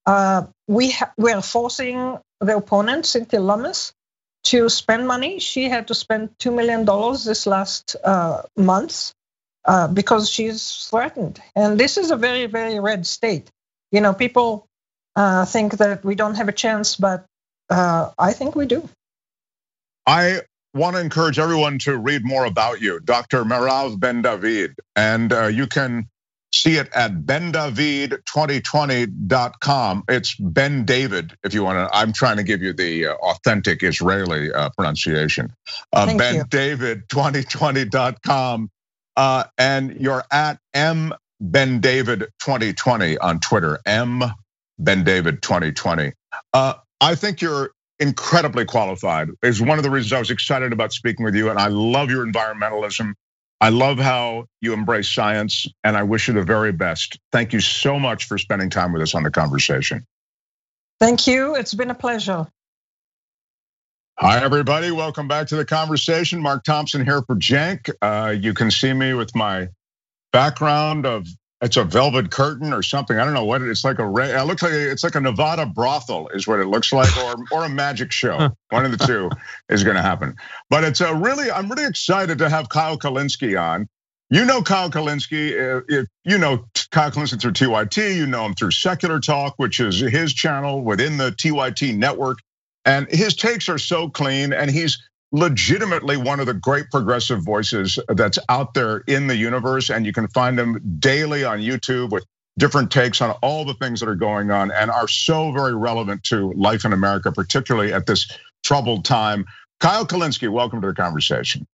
Uh, 0.06 0.46
we 0.68 0.90
ha- 0.90 1.12
forcing 1.42 2.18
the 2.40 2.56
opponent, 2.56 3.06
Cynthia 3.06 3.40
Lummis, 3.40 3.92
to 4.44 4.68
spend 4.68 5.06
money. 5.06 5.38
She 5.38 5.68
had 5.68 5.88
to 5.88 5.94
spend 5.94 6.30
two 6.38 6.50
million 6.50 6.84
dollars 6.84 7.24
this 7.24 7.46
last 7.46 7.96
uh, 8.04 8.42
month 8.56 9.12
uh, 9.64 9.88
because 9.88 10.30
she's 10.30 10.86
threatened. 10.90 11.40
And 11.56 11.80
this 11.80 11.96
is 11.96 12.10
a 12.10 12.16
very, 12.16 12.46
very 12.46 12.78
red 12.80 13.06
state. 13.06 13.50
You 13.90 14.00
know, 14.00 14.12
people 14.12 14.66
uh, 15.16 15.46
think 15.46 15.78
that 15.78 16.04
we 16.04 16.14
don't 16.14 16.34
have 16.34 16.48
a 16.48 16.52
chance, 16.52 16.96
but 16.96 17.24
uh, 17.70 18.10
I 18.18 18.32
think 18.32 18.54
we 18.54 18.66
do. 18.66 18.86
I 20.06 20.42
want 20.74 20.96
to 20.96 21.00
encourage 21.00 21.38
everyone 21.38 21.78
to 21.80 21.96
read 21.96 22.24
more 22.24 22.44
about 22.44 22.80
you, 22.82 23.00
Dr. 23.00 23.44
Merav 23.44 23.98
Ben 23.98 24.20
David, 24.20 24.74
and 24.96 25.32
uh, 25.32 25.46
you 25.46 25.66
can 25.66 26.08
see 26.54 26.76
it 26.76 26.88
at 26.94 27.12
bendavid2020.com. 27.12 30.04
It's 30.08 30.36
Ben 30.36 30.84
David, 30.84 31.36
if 31.42 31.52
you 31.54 31.64
want 31.64 31.76
to. 31.76 31.88
I'm 31.96 32.12
trying 32.12 32.36
to 32.36 32.44
give 32.44 32.62
you 32.62 32.72
the 32.72 33.06
uh, 33.06 33.14
authentic 33.14 33.82
Israeli 33.82 34.52
uh, 34.52 34.70
pronunciation. 34.70 35.52
Uh, 35.92 36.06
bendavid2020.com, 36.06 38.70
and 39.58 40.00
you're 40.00 40.22
at 40.30 40.60
M 40.72 41.12
Ben 41.40 41.80
David 41.80 42.28
2020 42.40 43.18
on 43.18 43.40
Twitter. 43.40 43.80
M 43.84 44.22
Ben 44.78 45.04
David 45.04 45.42
2020. 45.42 46.12
Uh, 46.52 46.74
I 47.00 47.14
think 47.14 47.40
you're 47.40 47.70
incredibly 47.98 48.64
qualified. 48.64 49.28
Is 49.42 49.60
one 49.60 49.78
of 49.78 49.84
the 49.84 49.90
reasons 49.90 50.12
I 50.12 50.18
was 50.18 50.30
excited 50.30 50.72
about 50.72 50.92
speaking 50.92 51.24
with 51.24 51.34
you, 51.34 51.50
and 51.50 51.58
I 51.58 51.68
love 51.68 52.10
your 52.10 52.26
environmentalism. 52.26 53.14
I 53.64 53.70
love 53.70 53.98
how 53.98 54.44
you 54.60 54.74
embrace 54.74 55.08
science, 55.08 55.66
and 55.82 55.96
I 55.96 56.02
wish 56.02 56.28
you 56.28 56.34
the 56.34 56.42
very 56.42 56.70
best. 56.70 57.18
Thank 57.32 57.54
you 57.54 57.60
so 57.60 57.98
much 57.98 58.26
for 58.26 58.36
spending 58.36 58.68
time 58.68 58.92
with 58.92 59.00
us 59.00 59.14
on 59.14 59.22
the 59.22 59.30
conversation. 59.30 60.04
Thank 61.00 61.26
you. 61.26 61.54
It's 61.54 61.72
been 61.72 61.88
a 61.88 61.94
pleasure. 61.94 62.46
Hi, 64.18 64.44
everybody. 64.44 64.90
Welcome 64.90 65.28
back 65.28 65.46
to 65.46 65.56
the 65.56 65.64
conversation. 65.64 66.42
Mark 66.42 66.64
Thompson 66.64 67.06
here 67.06 67.22
for 67.22 67.36
Cenk. 67.36 67.90
Uh, 68.02 68.34
you 68.38 68.52
can 68.52 68.70
see 68.70 68.92
me 68.92 69.14
with 69.14 69.34
my 69.34 69.68
background 70.30 71.06
of 71.06 71.26
it's 71.60 71.76
a 71.76 71.84
velvet 71.84 72.30
curtain 72.30 72.72
or 72.72 72.82
something. 72.82 73.18
I 73.18 73.24
don't 73.24 73.34
know 73.34 73.44
what 73.44 73.62
it, 73.62 73.68
it's 73.68 73.84
like. 73.84 73.98
A 73.98 74.06
red, 74.06 74.30
it 74.30 74.44
looks 74.44 74.62
like 74.62 74.72
it's 74.72 75.04
like 75.04 75.14
a 75.14 75.20
Nevada 75.20 75.66
brothel 75.66 76.28
is 76.28 76.46
what 76.46 76.60
it 76.60 76.66
looks 76.66 76.92
like, 76.92 77.16
or 77.16 77.36
or 77.52 77.64
a 77.64 77.68
magic 77.68 78.12
show. 78.12 78.50
One 78.70 78.84
of 78.84 78.96
the 78.96 79.06
two 79.06 79.30
is 79.68 79.84
going 79.84 79.96
to 79.96 80.02
happen. 80.02 80.36
But 80.68 80.84
it's 80.84 81.00
a 81.00 81.14
really, 81.14 81.50
I'm 81.50 81.68
really 81.68 81.86
excited 81.86 82.38
to 82.38 82.48
have 82.48 82.68
Kyle 82.68 82.98
Kulinski 82.98 83.60
on. 83.60 83.88
You 84.30 84.44
know 84.44 84.62
Kyle 84.62 84.90
Kulinski. 84.90 85.52
Uh, 85.52 85.82
if 85.88 86.06
you 86.24 86.38
know 86.38 86.66
Kyle 86.90 87.10
Kulinski 87.10 87.40
through 87.40 87.52
TYT, 87.52 88.16
you 88.16 88.26
know 88.26 88.44
him 88.44 88.54
through 88.54 88.72
Secular 88.72 89.20
Talk, 89.20 89.54
which 89.56 89.80
is 89.80 90.00
his 90.00 90.34
channel 90.34 90.82
within 90.82 91.16
the 91.16 91.30
TYT 91.30 91.96
network. 91.96 92.38
And 92.84 93.08
his 93.08 93.34
takes 93.34 93.68
are 93.68 93.78
so 93.78 94.10
clean, 94.10 94.52
and 94.52 94.70
he's 94.70 94.98
legitimately 95.34 96.16
one 96.16 96.38
of 96.38 96.46
the 96.46 96.54
great 96.54 96.88
progressive 96.92 97.42
voices 97.42 97.98
that's 98.06 98.38
out 98.48 98.72
there 98.72 98.98
in 99.08 99.26
the 99.26 99.34
universe. 99.34 99.90
And 99.90 100.06
you 100.06 100.12
can 100.12 100.28
find 100.28 100.56
them 100.56 100.96
daily 101.00 101.44
on 101.44 101.58
YouTube 101.58 102.10
with 102.10 102.24
different 102.56 102.92
takes 102.92 103.20
on 103.20 103.32
all 103.42 103.64
the 103.64 103.74
things 103.74 103.98
that 103.98 104.08
are 104.08 104.14
going 104.14 104.52
on 104.52 104.70
and 104.70 104.92
are 104.92 105.08
so 105.08 105.50
very 105.50 105.74
relevant 105.74 106.22
to 106.24 106.52
life 106.52 106.84
in 106.84 106.92
America, 106.92 107.32
particularly 107.32 107.92
at 107.92 108.06
this 108.06 108.30
troubled 108.62 109.04
time. 109.04 109.44
Kyle 109.80 110.06
Kulinski, 110.06 110.48
welcome 110.48 110.80
to 110.82 110.86
the 110.86 110.94
conversation. 110.94 111.66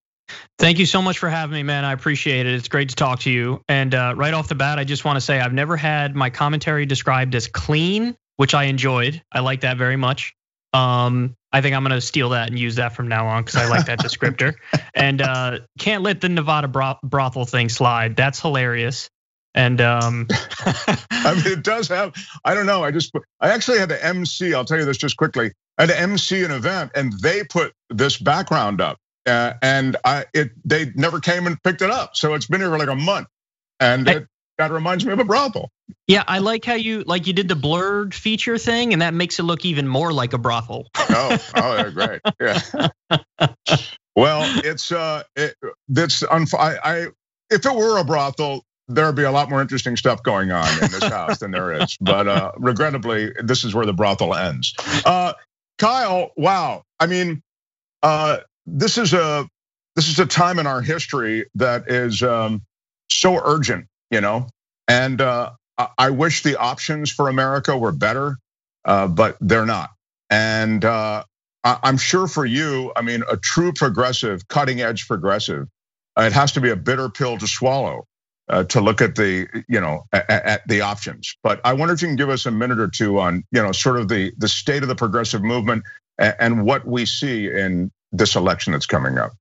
Thank 0.58 0.78
you 0.78 0.86
so 0.86 1.02
much 1.02 1.18
for 1.18 1.28
having 1.28 1.52
me, 1.52 1.62
man. 1.62 1.84
I 1.84 1.92
appreciate 1.92 2.46
it. 2.46 2.54
It's 2.54 2.68
great 2.68 2.88
to 2.88 2.94
talk 2.94 3.20
to 3.20 3.30
you. 3.30 3.62
And 3.68 3.94
uh, 3.94 4.14
right 4.16 4.32
off 4.32 4.48
the 4.48 4.54
bat, 4.54 4.78
I 4.78 4.84
just 4.84 5.04
want 5.04 5.16
to 5.16 5.20
say 5.20 5.38
I've 5.38 5.52
never 5.52 5.76
had 5.76 6.16
my 6.16 6.30
commentary 6.30 6.86
described 6.86 7.34
as 7.34 7.46
clean, 7.46 8.16
which 8.36 8.54
I 8.54 8.64
enjoyed. 8.64 9.22
I 9.30 9.40
like 9.40 9.62
that 9.62 9.76
very 9.76 9.96
much. 9.96 10.34
Um, 10.72 11.36
I 11.52 11.60
think 11.60 11.74
I'm 11.74 11.82
gonna 11.82 12.00
steal 12.00 12.30
that 12.30 12.48
and 12.48 12.58
use 12.58 12.76
that 12.76 12.94
from 12.94 13.08
now 13.08 13.26
on 13.26 13.42
because 13.42 13.56
I 13.56 13.68
like 13.68 13.86
that 13.86 13.98
descriptor. 13.98 14.54
And 14.94 15.22
uh, 15.22 15.60
can't 15.78 16.02
let 16.02 16.20
the 16.20 16.28
Nevada 16.28 16.68
brothel 17.02 17.44
thing 17.44 17.68
slide. 17.68 18.16
That's 18.16 18.40
hilarious. 18.40 19.08
And 19.54 19.80
um, 19.80 20.28
I 21.10 21.34
mean, 21.34 21.46
it 21.46 21.64
does 21.64 21.88
have. 21.88 22.12
I 22.44 22.54
don't 22.54 22.66
know. 22.66 22.84
I 22.84 22.90
just 22.90 23.12
I 23.40 23.50
actually 23.50 23.78
had 23.78 23.88
to 23.88 24.04
MC. 24.04 24.54
I'll 24.54 24.64
tell 24.64 24.78
you 24.78 24.84
this 24.84 24.98
just 24.98 25.16
quickly. 25.16 25.52
I 25.78 25.82
had 25.82 25.90
to 25.90 26.00
MC 26.00 26.44
an 26.44 26.50
event, 26.50 26.92
and 26.94 27.12
they 27.20 27.42
put 27.44 27.72
this 27.88 28.16
background 28.16 28.80
up, 28.80 28.98
uh, 29.26 29.54
and 29.62 29.96
I 30.04 30.26
it 30.34 30.50
they 30.64 30.92
never 30.94 31.18
came 31.18 31.46
and 31.46 31.60
picked 31.62 31.82
it 31.82 31.90
up. 31.90 32.14
So 32.14 32.34
it's 32.34 32.46
been 32.46 32.60
here 32.60 32.70
for 32.70 32.78
like 32.78 32.88
a 32.88 32.94
month, 32.94 33.26
and 33.80 34.08
it, 34.08 34.28
Kind 34.60 34.72
of 34.72 34.74
reminds 34.74 35.06
me 35.06 35.12
of 35.14 35.18
a 35.18 35.24
brothel. 35.24 35.70
Yeah, 36.06 36.22
I 36.28 36.36
like 36.36 36.66
how 36.66 36.74
you 36.74 37.02
like 37.04 37.26
you 37.26 37.32
did 37.32 37.48
the 37.48 37.56
blurred 37.56 38.14
feature 38.14 38.58
thing, 38.58 38.92
and 38.92 39.00
that 39.00 39.14
makes 39.14 39.38
it 39.38 39.44
look 39.44 39.64
even 39.64 39.88
more 39.88 40.12
like 40.12 40.34
a 40.34 40.38
brothel. 40.38 40.86
oh, 40.98 41.38
oh, 41.56 41.90
great. 41.90 42.20
Yeah. 42.38 42.60
well, 44.14 44.42
it's 44.62 44.92
uh, 44.92 45.22
it, 45.34 45.54
that's 45.88 46.22
I, 46.22 46.76
I 46.84 47.06
if 47.48 47.64
it 47.64 47.74
were 47.74 47.96
a 48.00 48.04
brothel, 48.04 48.62
there'd 48.86 49.16
be 49.16 49.22
a 49.22 49.30
lot 49.30 49.48
more 49.48 49.62
interesting 49.62 49.96
stuff 49.96 50.22
going 50.22 50.52
on 50.52 50.68
in 50.74 50.90
this 50.90 51.04
house 51.04 51.38
than 51.38 51.52
there 51.52 51.72
is. 51.72 51.96
But 51.98 52.28
uh, 52.28 52.52
regrettably, 52.58 53.32
this 53.42 53.64
is 53.64 53.74
where 53.74 53.86
the 53.86 53.94
brothel 53.94 54.34
ends. 54.34 54.74
Uh, 55.06 55.32
Kyle, 55.78 56.32
wow. 56.36 56.82
I 56.98 57.06
mean, 57.06 57.40
uh, 58.02 58.40
this 58.66 58.98
is 58.98 59.14
a 59.14 59.48
this 59.96 60.10
is 60.10 60.18
a 60.18 60.26
time 60.26 60.58
in 60.58 60.66
our 60.66 60.82
history 60.82 61.46
that 61.54 61.90
is 61.90 62.22
um, 62.22 62.60
so 63.08 63.40
urgent 63.42 63.86
you 64.10 64.20
know. 64.20 64.46
And 64.88 65.20
uh, 65.20 65.52
I 65.96 66.10
wish 66.10 66.42
the 66.42 66.58
options 66.58 67.10
for 67.10 67.28
America 67.28 67.76
were 67.76 67.92
better, 67.92 68.36
uh, 68.84 69.06
but 69.06 69.36
they're 69.40 69.66
not. 69.66 69.90
And 70.28 70.84
uh, 70.84 71.24
I'm 71.64 71.96
sure 71.96 72.26
for 72.26 72.44
you, 72.44 72.92
I 72.94 73.02
mean, 73.02 73.22
a 73.30 73.36
true 73.36 73.72
progressive, 73.72 74.46
cutting 74.48 74.80
edge 74.80 75.06
progressive, 75.06 75.68
it 76.16 76.32
has 76.32 76.52
to 76.52 76.60
be 76.60 76.70
a 76.70 76.76
bitter 76.76 77.08
pill 77.08 77.38
to 77.38 77.46
swallow 77.46 78.06
to 78.68 78.80
look 78.80 79.00
at 79.00 79.14
the, 79.14 79.46
you 79.68 79.80
know, 79.80 80.06
at 80.12 80.66
the 80.66 80.80
options. 80.80 81.36
But 81.42 81.60
I 81.64 81.74
wonder 81.74 81.94
if 81.94 82.02
you 82.02 82.08
can 82.08 82.16
give 82.16 82.30
us 82.30 82.46
a 82.46 82.50
minute 82.50 82.80
or 82.80 82.88
two 82.88 83.20
on, 83.20 83.44
you 83.52 83.62
know, 83.62 83.70
sort 83.72 83.96
of 83.96 84.08
the 84.08 84.32
the 84.38 84.48
state 84.48 84.82
of 84.82 84.88
the 84.88 84.96
progressive 84.96 85.42
movement 85.42 85.84
and 86.18 86.64
what 86.64 86.84
we 86.84 87.06
see 87.06 87.46
in 87.46 87.92
this 88.12 88.34
election 88.34 88.72
that's 88.72 88.86
coming 88.86 89.18
up. 89.18 89.32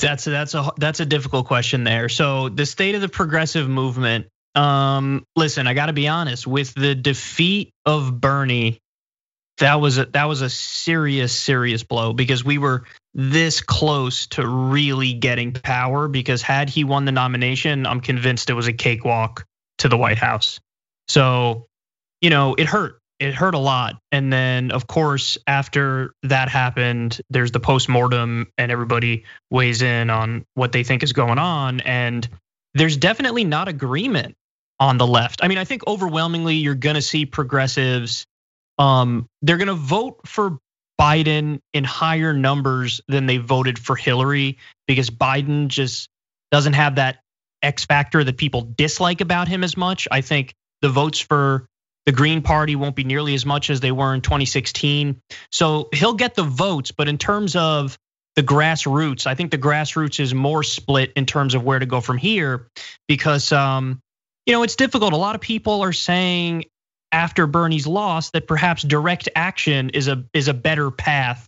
That's 0.00 0.26
a, 0.26 0.30
that's 0.30 0.54
a 0.54 0.72
that's 0.76 1.00
a 1.00 1.06
difficult 1.06 1.46
question 1.46 1.84
there. 1.84 2.08
So 2.08 2.48
the 2.48 2.66
state 2.66 2.94
of 2.94 3.00
the 3.00 3.08
progressive 3.08 3.68
movement. 3.68 4.26
Um, 4.54 5.24
listen, 5.36 5.66
I 5.66 5.74
got 5.74 5.86
to 5.86 5.92
be 5.92 6.08
honest. 6.08 6.46
With 6.46 6.74
the 6.74 6.94
defeat 6.94 7.72
of 7.84 8.20
Bernie, 8.20 8.80
that 9.58 9.76
was 9.80 9.98
a 9.98 10.06
that 10.06 10.24
was 10.24 10.40
a 10.40 10.50
serious 10.50 11.32
serious 11.32 11.84
blow 11.84 12.12
because 12.12 12.44
we 12.44 12.58
were 12.58 12.84
this 13.14 13.60
close 13.60 14.26
to 14.28 14.46
really 14.46 15.12
getting 15.12 15.52
power. 15.52 16.08
Because 16.08 16.42
had 16.42 16.70
he 16.70 16.84
won 16.84 17.04
the 17.04 17.12
nomination, 17.12 17.86
I'm 17.86 18.00
convinced 18.00 18.50
it 18.50 18.54
was 18.54 18.68
a 18.68 18.72
cakewalk 18.72 19.44
to 19.78 19.88
the 19.88 19.96
White 19.96 20.18
House. 20.18 20.60
So, 21.08 21.66
you 22.20 22.30
know, 22.30 22.54
it 22.54 22.66
hurt. 22.66 22.98
It 23.18 23.34
hurt 23.34 23.54
a 23.54 23.58
lot. 23.58 23.96
And 24.12 24.32
then, 24.32 24.70
of 24.70 24.86
course, 24.86 25.38
after 25.46 26.14
that 26.22 26.48
happened, 26.48 27.20
there's 27.30 27.50
the 27.50 27.60
post-mortem 27.60 28.46
and 28.56 28.72
everybody 28.72 29.24
weighs 29.50 29.82
in 29.82 30.10
on 30.10 30.44
what 30.54 30.72
they 30.72 30.84
think 30.84 31.02
is 31.02 31.12
going 31.12 31.38
on. 31.38 31.80
And 31.80 32.28
there's 32.74 32.96
definitely 32.96 33.44
not 33.44 33.68
agreement 33.68 34.36
on 34.80 34.98
the 34.98 35.06
left. 35.06 35.40
I 35.42 35.48
mean, 35.48 35.58
I 35.58 35.64
think 35.64 35.86
overwhelmingly 35.86 36.54
you're 36.54 36.76
gonna 36.76 37.02
see 37.02 37.26
progressives, 37.26 38.24
um, 38.78 39.26
they're 39.42 39.56
gonna 39.56 39.74
vote 39.74 40.20
for 40.26 40.58
Biden 41.00 41.60
in 41.72 41.84
higher 41.84 42.32
numbers 42.32 43.00
than 43.08 43.26
they 43.26 43.38
voted 43.38 43.78
for 43.78 43.96
Hillary 43.96 44.58
because 44.86 45.10
Biden 45.10 45.68
just 45.68 46.08
doesn't 46.50 46.72
have 46.74 46.96
that 46.96 47.20
X 47.62 47.84
factor 47.84 48.22
that 48.22 48.36
people 48.36 48.62
dislike 48.76 49.20
about 49.20 49.48
him 49.48 49.64
as 49.64 49.76
much. 49.76 50.06
I 50.10 50.20
think 50.20 50.54
the 50.82 50.88
votes 50.88 51.18
for 51.18 51.66
the 52.08 52.12
Green 52.12 52.40
Party 52.40 52.74
won't 52.74 52.96
be 52.96 53.04
nearly 53.04 53.34
as 53.34 53.44
much 53.44 53.68
as 53.68 53.80
they 53.80 53.92
were 53.92 54.14
in 54.14 54.22
2016. 54.22 55.20
So 55.52 55.90
he'll 55.92 56.14
get 56.14 56.34
the 56.34 56.42
votes, 56.42 56.90
but 56.90 57.06
in 57.06 57.18
terms 57.18 57.54
of 57.54 57.98
the 58.34 58.42
grassroots, 58.42 59.26
I 59.26 59.34
think 59.34 59.50
the 59.50 59.58
grassroots 59.58 60.18
is 60.18 60.32
more 60.32 60.62
split 60.62 61.12
in 61.16 61.26
terms 61.26 61.54
of 61.54 61.64
where 61.64 61.78
to 61.78 61.84
go 61.84 62.00
from 62.00 62.16
here 62.16 62.66
because 63.08 63.52
um, 63.52 64.00
you 64.46 64.54
know, 64.54 64.62
it's 64.62 64.76
difficult. 64.76 65.12
A 65.12 65.18
lot 65.18 65.34
of 65.34 65.42
people 65.42 65.82
are 65.82 65.92
saying 65.92 66.64
after 67.12 67.46
Bernie's 67.46 67.86
loss 67.86 68.30
that 68.30 68.46
perhaps 68.46 68.82
direct 68.82 69.28
action 69.36 69.90
is 69.90 70.08
a 70.08 70.24
is 70.32 70.48
a 70.48 70.54
better 70.54 70.90
path 70.90 71.46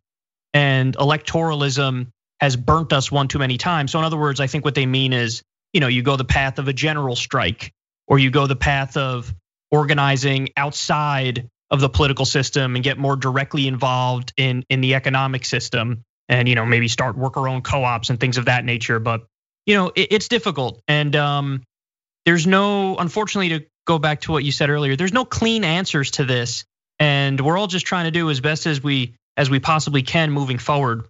and 0.52 0.94
electoralism 0.94 2.08
has 2.38 2.56
burnt 2.56 2.92
us 2.92 3.10
one 3.10 3.28
too 3.28 3.38
many 3.38 3.56
times. 3.56 3.92
So 3.92 3.98
in 3.98 4.04
other 4.04 4.18
words, 4.18 4.40
I 4.40 4.46
think 4.46 4.66
what 4.66 4.74
they 4.74 4.84
mean 4.84 5.14
is, 5.14 5.42
you 5.72 5.80
know, 5.80 5.88
you 5.88 6.02
go 6.02 6.16
the 6.16 6.24
path 6.26 6.58
of 6.58 6.68
a 6.68 6.74
general 6.74 7.16
strike 7.16 7.72
or 8.06 8.18
you 8.18 8.30
go 8.30 8.46
the 8.46 8.56
path 8.56 8.98
of 8.98 9.34
organizing 9.70 10.48
outside 10.56 11.48
of 11.70 11.80
the 11.80 11.88
political 11.88 12.24
system 12.24 12.74
and 12.74 12.82
get 12.82 12.98
more 12.98 13.16
directly 13.16 13.66
involved 13.66 14.32
in 14.36 14.64
in 14.68 14.80
the 14.80 14.94
economic 14.94 15.44
system 15.44 16.02
and 16.28 16.48
you 16.48 16.54
know 16.54 16.66
maybe 16.66 16.88
start 16.88 17.16
worker 17.16 17.46
owned 17.48 17.64
co-ops 17.64 18.10
and 18.10 18.18
things 18.18 18.38
of 18.38 18.46
that 18.46 18.64
nature. 18.64 18.98
But 18.98 19.26
you 19.66 19.74
know 19.74 19.92
it, 19.94 20.08
it's 20.10 20.28
difficult. 20.28 20.80
And 20.88 21.14
um, 21.14 21.62
there's 22.26 22.46
no 22.46 22.96
unfortunately 22.96 23.60
to 23.60 23.66
go 23.86 23.98
back 23.98 24.22
to 24.22 24.32
what 24.32 24.44
you 24.44 24.52
said 24.52 24.70
earlier 24.70 24.94
there's 24.96 25.12
no 25.12 25.24
clean 25.24 25.64
answers 25.64 26.12
to 26.12 26.24
this. 26.24 26.64
And 26.98 27.40
we're 27.40 27.56
all 27.56 27.66
just 27.66 27.86
trying 27.86 28.04
to 28.04 28.10
do 28.10 28.28
as 28.30 28.40
best 28.40 28.66
as 28.66 28.82
we 28.82 29.14
as 29.36 29.48
we 29.48 29.58
possibly 29.58 30.02
can 30.02 30.30
moving 30.30 30.58
forward. 30.58 31.06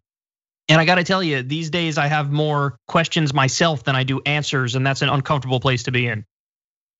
And 0.68 0.80
i 0.80 0.84
got 0.84 0.96
to 0.96 1.04
tell 1.04 1.22
you 1.22 1.42
these 1.42 1.70
days 1.70 1.98
i 1.98 2.06
have 2.06 2.30
more 2.30 2.76
questions 2.86 3.34
myself 3.34 3.82
than 3.82 3.96
i 3.96 4.04
do 4.04 4.20
answers 4.24 4.76
and 4.76 4.86
that's 4.86 5.02
an 5.02 5.08
uncomfortable 5.08 5.58
place 5.58 5.84
to 5.84 5.90
be 5.90 6.06
in 6.06 6.24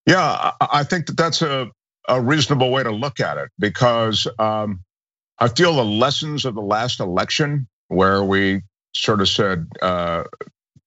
yeah, 0.07 0.53
I 0.61 0.85
think 0.85 1.07
that 1.07 1.17
that's 1.17 1.43
a, 1.43 1.71
a 2.09 2.21
reasonable 2.21 2.71
way 2.71 2.83
to 2.83 2.91
look 2.91 3.21
at 3.21 3.39
it 3.39 3.51
because 3.59 4.27
um, 4.39 4.81
I 5.39 5.49
feel 5.49 5.75
the 5.75 5.85
lessons 5.85 6.45
of 6.45 6.55
the 6.55 6.63
last 6.63 7.01
election, 7.01 7.69
where 7.89 8.23
we 8.25 8.63
sort 8.95 9.21
of 9.21 9.29
said, 9.29 9.67
uh, 9.83 10.25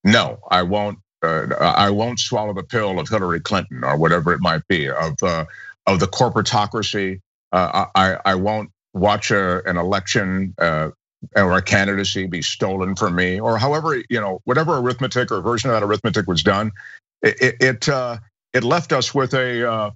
"No, 0.04 0.38
I 0.50 0.62
won't. 0.62 0.98
Uh, 1.22 1.46
I 1.60 1.90
won't 1.90 2.20
swallow 2.20 2.54
the 2.54 2.62
pill 2.64 3.00
of 3.00 3.08
Hillary 3.08 3.40
Clinton 3.40 3.84
or 3.84 3.96
whatever 3.96 4.32
it 4.34 4.40
might 4.40 4.66
be 4.68 4.88
of 4.90 5.22
uh, 5.22 5.46
of 5.86 6.00
the 6.00 6.06
corporatocracy. 6.06 7.20
Uh, 7.52 7.86
I 7.94 8.18
I 8.24 8.34
won't 8.36 8.70
watch 8.94 9.30
a, 9.30 9.62
an 9.68 9.76
election." 9.76 10.54
Uh, 10.58 10.90
or 11.36 11.56
a 11.56 11.62
candidacy 11.62 12.26
be 12.26 12.42
stolen 12.42 12.96
from 12.96 13.14
me, 13.14 13.40
or 13.40 13.58
however 13.58 13.96
you 14.10 14.20
know 14.20 14.40
whatever 14.44 14.78
arithmetic 14.78 15.32
or 15.32 15.40
version 15.40 15.70
of 15.70 15.74
that 15.74 15.82
arithmetic 15.82 16.26
was 16.26 16.42
done, 16.42 16.72
it, 17.22 17.36
it, 17.40 17.56
it 18.54 18.64
uh, 18.64 18.68
left 18.68 18.92
us 18.92 19.14
with 19.14 19.34
a 19.34 19.70
uh, 19.70 19.90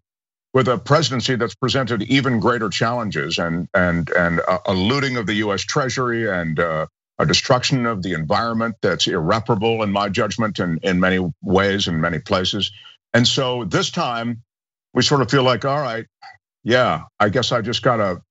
with 0.55 0.69
a 0.69 0.79
presidency 0.79 1.37
that's 1.37 1.55
presented 1.55 2.03
even 2.05 2.41
greater 2.41 2.69
challenges 2.69 3.39
and 3.39 3.69
and 3.75 4.11
and 4.11 4.41
a 4.67 4.75
looting 4.75 5.17
of 5.17 5.27
the 5.27 5.35
U.S. 5.37 5.63
Treasury 5.63 6.31
and 6.31 6.61
uh, 6.61 6.87
a 7.19 7.27
destruction 7.27 7.87
of 7.87 8.03
the 8.03 8.15
environment 8.15 8.77
that's 8.83 9.07
irreparable 9.07 9.83
in 9.83 9.93
my 9.93 10.09
judgment 10.09 10.59
in 10.59 10.81
in 10.83 11.01
many 11.01 11.21
ways 11.43 11.89
in 11.89 12.01
many 12.01 12.21
places. 12.21 12.73
And 13.15 13.29
so 13.29 13.65
this 13.65 13.91
time 13.91 14.43
we 14.95 15.03
sort 15.03 15.23
of 15.23 15.31
feel 15.31 15.45
like, 15.45 15.65
all 15.65 15.81
right, 15.81 16.07
yeah, 16.65 17.03
I 17.21 17.31
guess 17.31 17.53
I 17.53 17.63
just 17.63 17.83
gotta, 17.83 18.23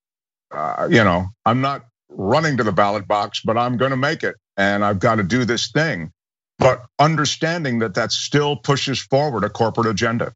uh, 0.52 0.88
you 0.92 1.04
know, 1.04 1.28
I'm 1.46 1.62
not 1.62 1.86
running 2.10 2.58
to 2.58 2.64
the 2.64 2.72
ballot 2.72 3.08
box, 3.08 3.42
but 3.44 3.58
I'm 3.58 3.78
to 3.92 3.98
make 3.98 4.24
it, 4.24 4.36
and 4.58 4.86
I've 4.86 5.00
got 5.00 5.16
to 5.16 5.24
do 5.24 5.46
this 5.46 5.72
thing 5.72 6.12
but 6.60 6.86
understanding 7.00 7.80
that 7.80 7.96
that 7.96 8.12
still 8.12 8.56
pushes 8.56 9.00
forward 9.00 9.44
a 9.44 9.50
corporate 9.50 9.88
agenda. 9.88 10.34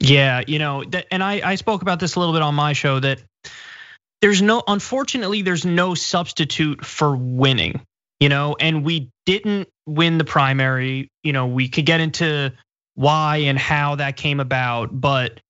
Yeah, 0.00 0.42
you 0.46 0.58
know, 0.58 0.84
and 1.10 1.22
I, 1.22 1.40
I 1.44 1.54
spoke 1.56 1.82
about 1.82 2.00
this 2.00 2.14
a 2.14 2.20
little 2.20 2.34
bit 2.34 2.42
on 2.42 2.54
my 2.54 2.72
show 2.72 3.00
that 3.00 3.20
there's 4.20 4.42
no, 4.42 4.62
unfortunately, 4.66 5.42
there's 5.42 5.64
no 5.64 5.94
substitute 5.94 6.84
for 6.84 7.16
winning, 7.16 7.80
you 8.20 8.28
know, 8.28 8.56
and 8.58 8.84
we 8.84 9.10
didn't 9.26 9.68
win 9.86 10.18
the 10.18 10.24
primary. 10.24 11.08
You 11.22 11.32
know, 11.32 11.48
we 11.48 11.68
could 11.68 11.86
get 11.86 12.00
into 12.00 12.52
why 12.94 13.38
and 13.38 13.58
how 13.58 13.96
that 13.96 14.16
came 14.16 14.40
about, 14.40 14.88
but 14.92 15.40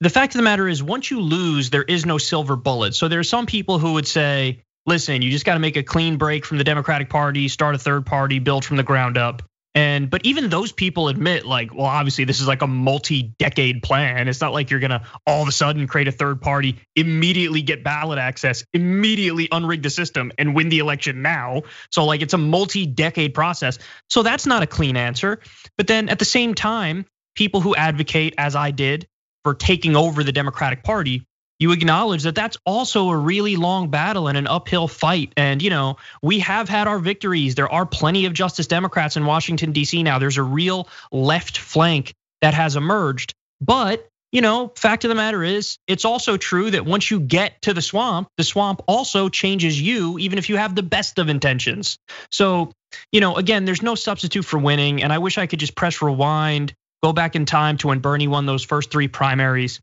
the 0.00 0.10
fact 0.10 0.34
of 0.34 0.38
the 0.38 0.44
matter 0.44 0.66
is, 0.66 0.82
once 0.82 1.10
you 1.10 1.20
lose, 1.20 1.68
there 1.68 1.82
is 1.82 2.06
no 2.06 2.16
silver 2.16 2.56
bullet. 2.56 2.94
So 2.94 3.08
there 3.08 3.20
are 3.20 3.24
some 3.24 3.44
people 3.44 3.78
who 3.78 3.94
would 3.94 4.06
say, 4.06 4.62
listen, 4.86 5.22
you 5.22 5.30
just 5.30 5.44
got 5.44 5.54
to 5.54 5.60
make 5.60 5.76
a 5.76 5.82
clean 5.82 6.16
break 6.16 6.44
from 6.44 6.58
the 6.58 6.64
Democratic 6.64 7.08
Party, 7.08 7.48
start 7.48 7.74
a 7.74 7.78
third 7.78 8.06
party, 8.06 8.38
build 8.38 8.64
from 8.64 8.76
the 8.76 8.82
ground 8.82 9.18
up. 9.18 9.42
And 9.74 10.10
but 10.10 10.26
even 10.26 10.50
those 10.50 10.72
people 10.72 11.08
admit, 11.08 11.46
like, 11.46 11.72
well, 11.72 11.86
obviously 11.86 12.24
this 12.24 12.40
is 12.40 12.48
like 12.48 12.62
a 12.62 12.66
multi-decade 12.66 13.84
plan. 13.84 14.26
It's 14.26 14.40
not 14.40 14.52
like 14.52 14.68
you're 14.70 14.80
gonna 14.80 15.06
all 15.26 15.42
of 15.42 15.48
a 15.48 15.52
sudden 15.52 15.86
create 15.86 16.08
a 16.08 16.12
third 16.12 16.40
party, 16.40 16.80
immediately 16.96 17.62
get 17.62 17.84
ballot 17.84 18.18
access, 18.18 18.64
immediately 18.72 19.46
unrig 19.48 19.84
the 19.84 19.90
system, 19.90 20.32
and 20.38 20.56
win 20.56 20.70
the 20.70 20.80
election 20.80 21.22
now. 21.22 21.62
So 21.92 22.04
like 22.04 22.20
it's 22.20 22.34
a 22.34 22.38
multi-decade 22.38 23.32
process. 23.32 23.78
So 24.08 24.24
that's 24.24 24.44
not 24.44 24.64
a 24.64 24.66
clean 24.66 24.96
answer. 24.96 25.38
But 25.78 25.86
then 25.86 26.08
at 26.08 26.18
the 26.18 26.24
same 26.24 26.54
time, 26.54 27.06
people 27.36 27.60
who 27.60 27.76
advocate, 27.76 28.34
as 28.38 28.56
I 28.56 28.72
did, 28.72 29.06
for 29.44 29.54
taking 29.54 29.94
over 29.94 30.24
the 30.24 30.32
Democratic 30.32 30.82
Party 30.82 31.26
you 31.60 31.72
acknowledge 31.72 32.22
that 32.24 32.34
that's 32.34 32.56
also 32.64 33.10
a 33.10 33.16
really 33.16 33.54
long 33.54 33.90
battle 33.90 34.26
and 34.28 34.36
an 34.36 34.46
uphill 34.46 34.88
fight. 34.88 35.32
And, 35.36 35.62
you 35.62 35.70
know, 35.70 35.98
we 36.22 36.40
have 36.40 36.68
had 36.68 36.88
our 36.88 36.98
victories. 36.98 37.54
There 37.54 37.70
are 37.70 37.84
plenty 37.84 38.24
of 38.24 38.32
Justice 38.32 38.66
Democrats 38.66 39.16
in 39.16 39.26
Washington, 39.26 39.72
D.C. 39.72 40.02
now. 40.02 40.18
There's 40.18 40.38
a 40.38 40.42
real 40.42 40.88
left 41.12 41.58
flank 41.58 42.14
that 42.40 42.54
has 42.54 42.76
emerged. 42.76 43.34
But, 43.60 44.08
you 44.32 44.40
know, 44.40 44.72
fact 44.74 45.04
of 45.04 45.10
the 45.10 45.14
matter 45.14 45.44
is, 45.44 45.76
it's 45.86 46.06
also 46.06 46.38
true 46.38 46.70
that 46.70 46.86
once 46.86 47.10
you 47.10 47.20
get 47.20 47.60
to 47.62 47.74
the 47.74 47.82
swamp, 47.82 48.28
the 48.38 48.44
swamp 48.44 48.80
also 48.88 49.28
changes 49.28 49.78
you, 49.78 50.18
even 50.18 50.38
if 50.38 50.48
you 50.48 50.56
have 50.56 50.74
the 50.74 50.82
best 50.82 51.18
of 51.18 51.28
intentions. 51.28 51.98
So, 52.30 52.72
you 53.12 53.20
know, 53.20 53.36
again, 53.36 53.66
there's 53.66 53.82
no 53.82 53.96
substitute 53.96 54.46
for 54.46 54.58
winning. 54.58 55.02
And 55.02 55.12
I 55.12 55.18
wish 55.18 55.36
I 55.36 55.46
could 55.46 55.60
just 55.60 55.74
press 55.74 56.00
rewind, 56.00 56.72
go 57.02 57.12
back 57.12 57.36
in 57.36 57.44
time 57.44 57.76
to 57.78 57.88
when 57.88 57.98
Bernie 57.98 58.28
won 58.28 58.46
those 58.46 58.64
first 58.64 58.90
three 58.90 59.08
primaries 59.08 59.78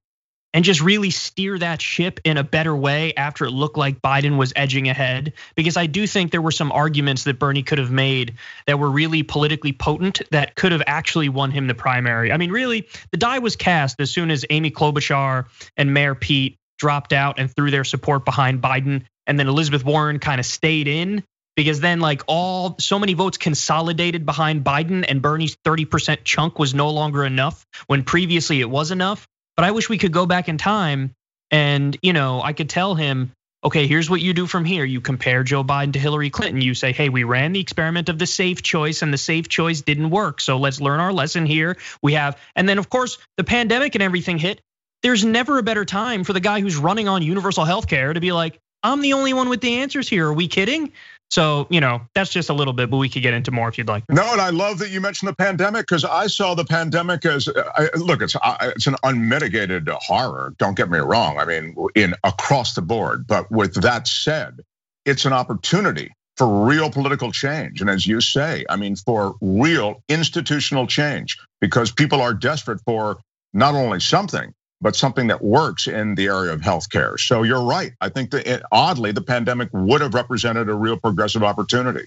and 0.57 0.65
just 0.65 0.81
really 0.81 1.11
steer 1.11 1.59
that 1.59 1.79
ship 1.83 2.19
in 2.23 2.35
a 2.35 2.43
better 2.43 2.75
way 2.75 3.13
after 3.13 3.45
it 3.45 3.51
looked 3.51 3.77
like 3.77 4.01
Biden 4.01 4.37
was 4.37 4.53
edging 4.55 4.89
ahead. 4.89 5.33
Because 5.55 5.77
I 5.77 5.85
do 5.85 6.07
think 6.07 6.31
there 6.31 6.41
were 6.41 6.49
some 6.49 6.71
arguments 6.71 7.25
that 7.25 7.37
Bernie 7.37 7.61
could 7.61 7.77
have 7.77 7.91
made 7.91 8.33
that 8.65 8.79
were 8.79 8.89
really 8.89 9.21
politically 9.21 9.71
potent 9.71 10.23
that 10.31 10.55
could 10.55 10.71
have 10.71 10.81
actually 10.87 11.29
won 11.29 11.51
him 11.51 11.67
the 11.67 11.75
primary. 11.75 12.31
I 12.31 12.37
mean, 12.37 12.49
really, 12.49 12.87
the 13.11 13.17
die 13.17 13.37
was 13.37 13.55
cast 13.55 14.01
as 14.01 14.09
soon 14.09 14.31
as 14.31 14.45
Amy 14.49 14.71
Klobuchar 14.71 15.45
and 15.77 15.93
Mayor 15.93 16.15
Pete 16.15 16.57
dropped 16.79 17.13
out 17.13 17.37
and 17.37 17.55
threw 17.55 17.69
their 17.69 17.83
support 17.83 18.25
behind 18.25 18.59
Biden. 18.59 19.03
And 19.27 19.39
then 19.39 19.47
Elizabeth 19.47 19.85
Warren 19.85 20.17
kind 20.17 20.39
of 20.39 20.45
stayed 20.47 20.87
in 20.87 21.23
because 21.55 21.81
then 21.81 21.99
like 21.99 22.23
all 22.25 22.77
so 22.79 22.97
many 22.97 23.13
votes 23.13 23.37
consolidated 23.37 24.25
behind 24.25 24.63
Biden 24.63 25.05
and 25.07 25.21
Bernie's 25.21 25.55
30% 25.57 26.23
chunk 26.23 26.57
was 26.57 26.73
no 26.73 26.89
longer 26.89 27.23
enough 27.23 27.63
when 27.85 28.03
previously 28.03 28.59
it 28.59 28.69
was 28.71 28.89
enough. 28.89 29.27
But 29.57 29.65
I 29.65 29.71
wish 29.71 29.89
we 29.89 29.97
could 29.97 30.13
go 30.13 30.25
back 30.25 30.47
in 30.47 30.57
time 30.57 31.13
and, 31.51 31.97
you 32.01 32.13
know, 32.13 32.41
I 32.41 32.53
could 32.53 32.69
tell 32.69 32.95
him, 32.95 33.31
okay, 33.63 33.87
here's 33.87 34.09
what 34.09 34.21
you 34.21 34.33
do 34.33 34.45
from 34.45 34.65
here. 34.65 34.85
You 34.85 35.01
compare 35.01 35.43
Joe 35.43 35.63
Biden 35.63 35.93
to 35.93 35.99
Hillary 35.99 36.29
Clinton. 36.29 36.61
You 36.61 36.75
say, 36.75 36.93
hey, 36.93 37.09
we 37.09 37.23
ran 37.23 37.53
the 37.53 37.59
experiment 37.59 38.07
of 38.07 38.19
the 38.19 38.27
safe 38.27 38.61
choice 38.61 39.01
and 39.01 39.11
the 39.11 39.17
safe 39.17 39.49
choice 39.49 39.81
didn't 39.81 40.11
work. 40.11 40.41
So 40.41 40.57
let's 40.57 40.79
learn 40.79 40.99
our 40.99 41.11
lesson 41.11 41.45
here. 41.45 41.75
We 42.03 42.13
have, 42.13 42.37
and 42.55 42.69
then 42.69 42.77
of 42.77 42.89
course, 42.89 43.17
the 43.35 43.43
pandemic 43.43 43.95
and 43.95 44.03
everything 44.03 44.37
hit. 44.37 44.61
There's 45.01 45.25
never 45.25 45.57
a 45.57 45.63
better 45.63 45.85
time 45.85 46.23
for 46.23 46.33
the 46.33 46.39
guy 46.39 46.61
who's 46.61 46.77
running 46.77 47.07
on 47.07 47.23
universal 47.23 47.65
health 47.65 47.87
care 47.87 48.13
to 48.13 48.19
be 48.19 48.31
like, 48.31 48.59
I'm 48.83 49.01
the 49.01 49.13
only 49.13 49.33
one 49.33 49.49
with 49.49 49.61
the 49.61 49.79
answers 49.79 50.07
here. 50.07 50.27
Are 50.27 50.33
we 50.33 50.47
kidding? 50.47 50.91
So, 51.29 51.67
you 51.69 51.81
know, 51.81 52.01
that's 52.15 52.31
just 52.31 52.49
a 52.49 52.53
little 52.53 52.73
bit, 52.73 52.89
but 52.89 52.97
we 52.97 53.09
could 53.09 53.21
get 53.21 53.33
into 53.33 53.51
more 53.51 53.67
if 53.67 53.77
you'd 53.77 53.87
like. 53.87 54.03
No, 54.09 54.31
and 54.31 54.39
I 54.39 54.49
love 54.49 54.79
that 54.79 54.91
you 54.91 55.01
mentioned 55.01 55.27
the 55.27 55.35
pandemic 55.35 55.85
because 55.85 56.05
I 56.05 56.27
saw 56.27 56.55
the 56.55 56.63
pandemic 56.63 57.25
as 57.25 57.47
look, 57.95 58.21
it's 58.21 58.35
it's 58.61 58.87
an 58.87 58.95
unmitigated 59.03 59.89
horror. 59.89 60.53
Don't 60.57 60.77
get 60.77 60.89
me 60.89 60.99
wrong. 60.99 61.37
I 61.37 61.45
mean, 61.45 61.75
in 61.95 62.15
across 62.23 62.75
the 62.75 62.81
board. 62.81 63.27
But 63.27 63.51
with 63.51 63.81
that 63.81 64.07
said, 64.07 64.61
it's 65.05 65.25
an 65.25 65.33
opportunity 65.33 66.11
for 66.37 66.65
real 66.65 66.89
political 66.89 67.31
change. 67.31 67.81
And 67.81 67.89
as 67.89 68.05
you 68.05 68.21
say, 68.21 68.63
I 68.69 68.75
mean, 68.77 68.95
for 68.95 69.35
real 69.41 70.03
institutional 70.07 70.87
change 70.87 71.37
because 71.59 71.91
people 71.91 72.21
are 72.21 72.33
desperate 72.33 72.79
for 72.85 73.17
not 73.53 73.75
only 73.75 73.99
something, 73.99 74.53
but 74.81 74.95
something 74.95 75.27
that 75.27 75.43
works 75.43 75.87
in 75.87 76.15
the 76.15 76.27
area 76.27 76.53
of 76.53 76.61
healthcare. 76.61 77.19
So 77.19 77.43
you're 77.43 77.63
right. 77.63 77.93
I 77.99 78.09
think 78.09 78.31
that 78.31 78.63
oddly, 78.71 79.11
the 79.11 79.21
pandemic 79.21 79.69
would 79.73 80.01
have 80.01 80.13
represented 80.13 80.69
a 80.69 80.73
real 80.73 80.97
progressive 80.97 81.43
opportunity. 81.43 82.05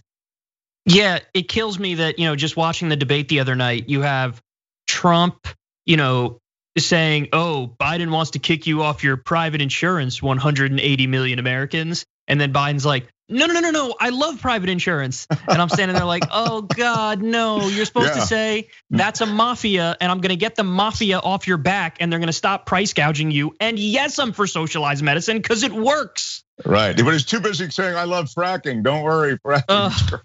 Yeah, 0.87 1.18
it 1.35 1.48
kills 1.48 1.78
me 1.78 1.96
that, 1.96 2.18
you 2.18 2.26
know, 2.26 2.37
just 2.37 2.56
watching 2.56 2.88
the 2.88 2.96
debate 2.96 3.28
the 3.28 3.40
other 3.40 3.54
night, 3.54 3.88
you 3.88 4.02
have 4.02 4.40
Trump, 4.87 5.46
you 5.85 5.96
know, 5.96 6.38
saying, 6.78 7.28
oh, 7.33 7.74
Biden 7.78 8.11
wants 8.11 8.33
to 8.33 8.38
kick 8.38 8.66
you 8.66 8.83
off 8.83 9.04
your 9.04 9.16
private 9.16 9.61
insurance, 9.61 10.22
180 10.22 11.06
million 11.06 11.38
Americans. 11.38 12.04
And 12.28 12.40
then 12.40 12.52
Biden's 12.52 12.87
like, 12.87 13.09
no, 13.30 13.46
no, 13.46 13.60
no, 13.60 13.70
no, 13.70 13.94
I 13.98 14.10
love 14.10 14.40
private 14.40 14.68
insurance. 14.68 15.26
And 15.30 15.62
I'm 15.62 15.68
standing 15.68 15.96
there 15.96 16.04
like, 16.04 16.24
oh 16.30 16.62
God, 16.62 17.22
no, 17.22 17.68
you're 17.68 17.84
supposed 17.84 18.14
yeah. 18.14 18.20
to 18.20 18.26
say 18.26 18.68
that's 18.90 19.20
a 19.20 19.26
mafia 19.26 19.96
and 20.00 20.10
I'm 20.10 20.20
gonna 20.20 20.36
get 20.36 20.56
the 20.56 20.64
mafia 20.64 21.18
off 21.18 21.46
your 21.46 21.56
back 21.56 21.98
and 22.00 22.12
they're 22.12 22.20
gonna 22.20 22.32
stop 22.32 22.66
price 22.66 22.92
gouging 22.92 23.30
you. 23.30 23.54
And 23.60 23.78
yes, 23.78 24.18
I'm 24.18 24.32
for 24.32 24.46
socialized 24.46 25.02
medicine 25.02 25.38
because 25.38 25.62
it 25.62 25.72
works. 25.72 26.44
Right, 26.64 26.96
but 26.96 27.12
he's 27.12 27.24
too 27.24 27.40
busy 27.40 27.70
saying, 27.70 27.96
I 27.96 28.04
love 28.04 28.26
fracking. 28.26 28.82
Don't 28.82 29.02
worry, 29.02 29.38
fracking's 29.38 30.12
uh. 30.12 30.18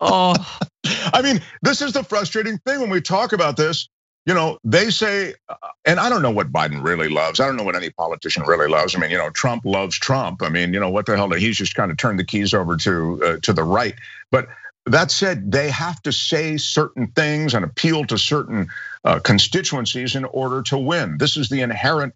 Oh, 0.00 0.60
I 0.84 1.22
mean, 1.22 1.40
this 1.62 1.80
is 1.80 1.92
the 1.92 2.04
frustrating 2.04 2.58
thing 2.58 2.80
when 2.80 2.90
we 2.90 3.00
talk 3.00 3.32
about 3.32 3.56
this 3.56 3.88
you 4.26 4.34
know, 4.34 4.58
they 4.64 4.90
say, 4.90 5.34
uh, 5.48 5.54
and 5.84 6.00
I 6.00 6.08
don't 6.08 6.20
know 6.20 6.32
what 6.32 6.52
Biden 6.52 6.82
really 6.82 7.08
loves. 7.08 7.38
I 7.38 7.46
don't 7.46 7.56
know 7.56 7.62
what 7.62 7.76
any 7.76 7.90
politician 7.90 8.42
really 8.42 8.68
loves. 8.68 8.96
I 8.96 8.98
mean, 8.98 9.10
you 9.10 9.18
know, 9.18 9.30
Trump 9.30 9.64
loves 9.64 9.96
Trump. 9.96 10.42
I 10.42 10.48
mean, 10.48 10.74
you 10.74 10.80
know, 10.80 10.90
what 10.90 11.06
the 11.06 11.16
hell? 11.16 11.30
He's 11.30 11.56
just 11.56 11.76
kind 11.76 11.92
of 11.92 11.96
turned 11.96 12.18
the 12.18 12.24
keys 12.24 12.52
over 12.52 12.76
to 12.76 13.24
uh, 13.24 13.36
to 13.42 13.52
the 13.52 13.62
right. 13.62 13.94
But 14.32 14.48
that 14.86 15.12
said, 15.12 15.50
they 15.52 15.70
have 15.70 16.02
to 16.02 16.12
say 16.12 16.56
certain 16.56 17.06
things 17.08 17.54
and 17.54 17.64
appeal 17.64 18.04
to 18.06 18.18
certain 18.18 18.68
uh, 19.04 19.20
constituencies 19.20 20.16
in 20.16 20.24
order 20.24 20.62
to 20.62 20.78
win. 20.78 21.18
This 21.18 21.36
is 21.36 21.48
the 21.48 21.60
inherent 21.60 22.14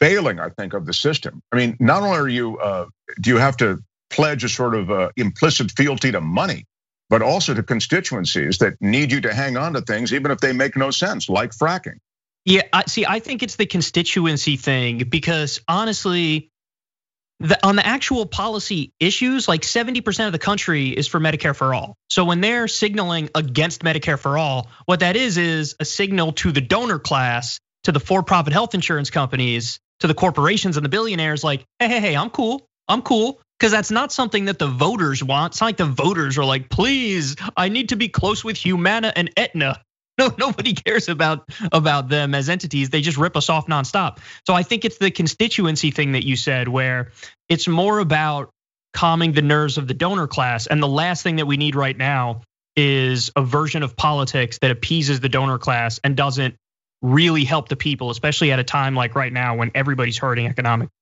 failing, 0.00 0.40
I 0.40 0.48
think, 0.48 0.72
of 0.72 0.86
the 0.86 0.94
system. 0.94 1.42
I 1.52 1.56
mean, 1.56 1.76
not 1.78 2.02
only 2.02 2.18
are 2.18 2.28
you 2.28 2.58
uh, 2.58 2.86
do 3.20 3.28
you 3.28 3.36
have 3.36 3.58
to 3.58 3.82
pledge 4.08 4.44
a 4.44 4.48
sort 4.48 4.74
of 4.74 4.90
uh, 4.90 5.10
implicit 5.16 5.72
fealty 5.72 6.12
to 6.12 6.20
money, 6.22 6.64
but 7.12 7.20
also 7.20 7.52
to 7.52 7.62
constituencies 7.62 8.56
that 8.56 8.80
need 8.80 9.12
you 9.12 9.20
to 9.20 9.34
hang 9.34 9.58
on 9.58 9.74
to 9.74 9.82
things, 9.82 10.14
even 10.14 10.30
if 10.30 10.38
they 10.38 10.54
make 10.54 10.78
no 10.78 10.90
sense, 10.90 11.28
like 11.28 11.50
fracking. 11.50 11.98
Yeah, 12.46 12.62
I 12.72 12.84
see. 12.86 13.04
I 13.04 13.18
think 13.18 13.42
it's 13.42 13.56
the 13.56 13.66
constituency 13.66 14.56
thing 14.56 15.06
because 15.10 15.60
honestly, 15.68 16.48
the, 17.38 17.58
on 17.66 17.76
the 17.76 17.86
actual 17.86 18.24
policy 18.24 18.94
issues, 18.98 19.46
like 19.46 19.60
70% 19.60 20.24
of 20.26 20.32
the 20.32 20.38
country 20.38 20.88
is 20.88 21.06
for 21.06 21.20
Medicare 21.20 21.54
for 21.54 21.74
all. 21.74 21.98
So 22.08 22.24
when 22.24 22.40
they're 22.40 22.66
signaling 22.66 23.28
against 23.34 23.82
Medicare 23.82 24.18
for 24.18 24.38
all, 24.38 24.70
what 24.86 25.00
that 25.00 25.14
is 25.14 25.36
is 25.36 25.76
a 25.78 25.84
signal 25.84 26.32
to 26.32 26.50
the 26.50 26.62
donor 26.62 26.98
class, 26.98 27.60
to 27.84 27.92
the 27.92 28.00
for-profit 28.00 28.54
health 28.54 28.72
insurance 28.72 29.10
companies, 29.10 29.80
to 30.00 30.06
the 30.06 30.14
corporations 30.14 30.78
and 30.78 30.84
the 30.84 30.88
billionaires, 30.88 31.44
like, 31.44 31.62
hey, 31.78 31.88
hey, 31.88 32.00
hey, 32.00 32.16
I'm 32.16 32.30
cool. 32.30 32.66
I'm 32.88 33.02
cool 33.02 33.38
because 33.62 33.70
that's 33.70 33.92
not 33.92 34.10
something 34.10 34.46
that 34.46 34.58
the 34.58 34.66
voters 34.66 35.22
want. 35.22 35.52
It's 35.52 35.60
not 35.60 35.68
like 35.68 35.76
the 35.76 35.84
voters 35.84 36.36
are 36.36 36.44
like, 36.44 36.68
please, 36.68 37.36
I 37.56 37.68
need 37.68 37.90
to 37.90 37.96
be 37.96 38.08
close 38.08 38.42
with 38.42 38.56
Humana 38.56 39.12
and 39.14 39.30
Aetna. 39.36 39.80
No, 40.18 40.30
nobody 40.36 40.74
cares 40.74 41.08
about 41.08 41.48
about 41.72 42.10
them 42.10 42.34
as 42.34 42.50
entities. 42.50 42.90
They 42.90 43.00
just 43.00 43.16
rip 43.16 43.34
us 43.34 43.48
off 43.48 43.66
nonstop. 43.66 44.18
So 44.46 44.52
I 44.52 44.62
think 44.62 44.84
it's 44.84 44.98
the 44.98 45.10
constituency 45.10 45.90
thing 45.90 46.12
that 46.12 46.22
you 46.22 46.36
said, 46.36 46.68
where 46.68 47.12
it's 47.48 47.66
more 47.66 47.98
about 47.98 48.50
calming 48.92 49.32
the 49.32 49.40
nerves 49.40 49.78
of 49.78 49.88
the 49.88 49.94
donor 49.94 50.26
class. 50.26 50.66
And 50.66 50.82
the 50.82 50.86
last 50.86 51.22
thing 51.22 51.36
that 51.36 51.46
we 51.46 51.56
need 51.56 51.74
right 51.74 51.96
now 51.96 52.42
is 52.76 53.30
a 53.34 53.42
version 53.42 53.82
of 53.82 53.96
politics 53.96 54.58
that 54.60 54.70
appeases 54.70 55.20
the 55.20 55.30
donor 55.30 55.56
class 55.56 55.98
and 56.04 56.14
doesn't 56.14 56.56
really 57.00 57.44
help 57.44 57.70
the 57.70 57.76
people, 57.76 58.10
especially 58.10 58.52
at 58.52 58.58
a 58.58 58.64
time 58.64 58.94
like 58.94 59.14
right 59.14 59.32
now 59.32 59.56
when 59.56 59.70
everybody's 59.74 60.18
hurting 60.18 60.46
economically. 60.46 60.92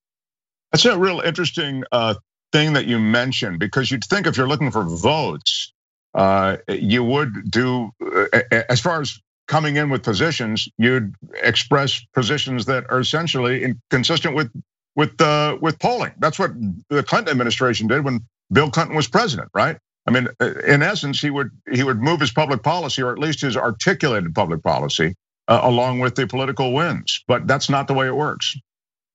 That's 0.71 0.85
a 0.85 0.97
real 0.97 1.19
interesting 1.19 1.83
uh, 1.91 2.15
thing 2.53 2.75
that 2.75 2.87
you 2.87 2.99
mentioned 2.99 3.59
because 3.59 3.91
you'd 3.91 4.05
think 4.05 4.27
if 4.27 4.37
you're 4.37 4.49
looking 4.49 4.71
for 4.71 4.85
votes, 4.85 5.73
uh, 6.15 6.57
you 6.69 7.05
would 7.05 7.51
do 7.51 7.91
uh, 8.05 8.41
as 8.69 8.81
far 8.81 9.01
as 9.01 9.19
coming 9.47 9.77
in 9.77 9.91
with 9.91 10.03
positions, 10.03 10.69
you'd 10.79 11.15
express 11.43 12.05
positions 12.15 12.67
that 12.67 12.91
are 12.91 13.01
essentially 13.01 13.75
consistent 13.91 14.35
with 14.35 14.51
with 14.97 15.21
uh, 15.21 15.57
with 15.61 15.79
polling. 15.79 16.13
That's 16.19 16.39
what 16.39 16.53
the 16.89 17.03
Clinton 17.03 17.31
administration 17.31 17.87
did 17.87 18.05
when 18.05 18.21
Bill 18.53 18.71
Clinton 18.71 18.97
was 18.97 19.09
president, 19.09 19.49
right? 19.55 19.79
I 20.07 20.11
mean, 20.11 20.29
in 20.67 20.83
essence, 20.83 21.21
he 21.21 21.31
would 21.31 21.51
he 21.71 21.85
would 21.85 22.01
move 22.01 22.21
his 22.21 22.33
public 22.33 22.63
policy, 22.63 23.03
or 23.03 23.13
at 23.13 23.19
least 23.19 23.43
his 23.43 23.57
articulated 23.57 24.35
public 24.35 24.63
policy, 24.63 25.15
along 25.47 26.01
with 26.01 26.17
the 26.17 26.27
political 26.27 26.73
wins. 26.73 27.23
But 27.29 27.47
that's 27.47 27.71
not 27.71 27.87
the 27.87 27.95
way 27.95 28.07
it 28.07 28.17
works. 28.17 28.57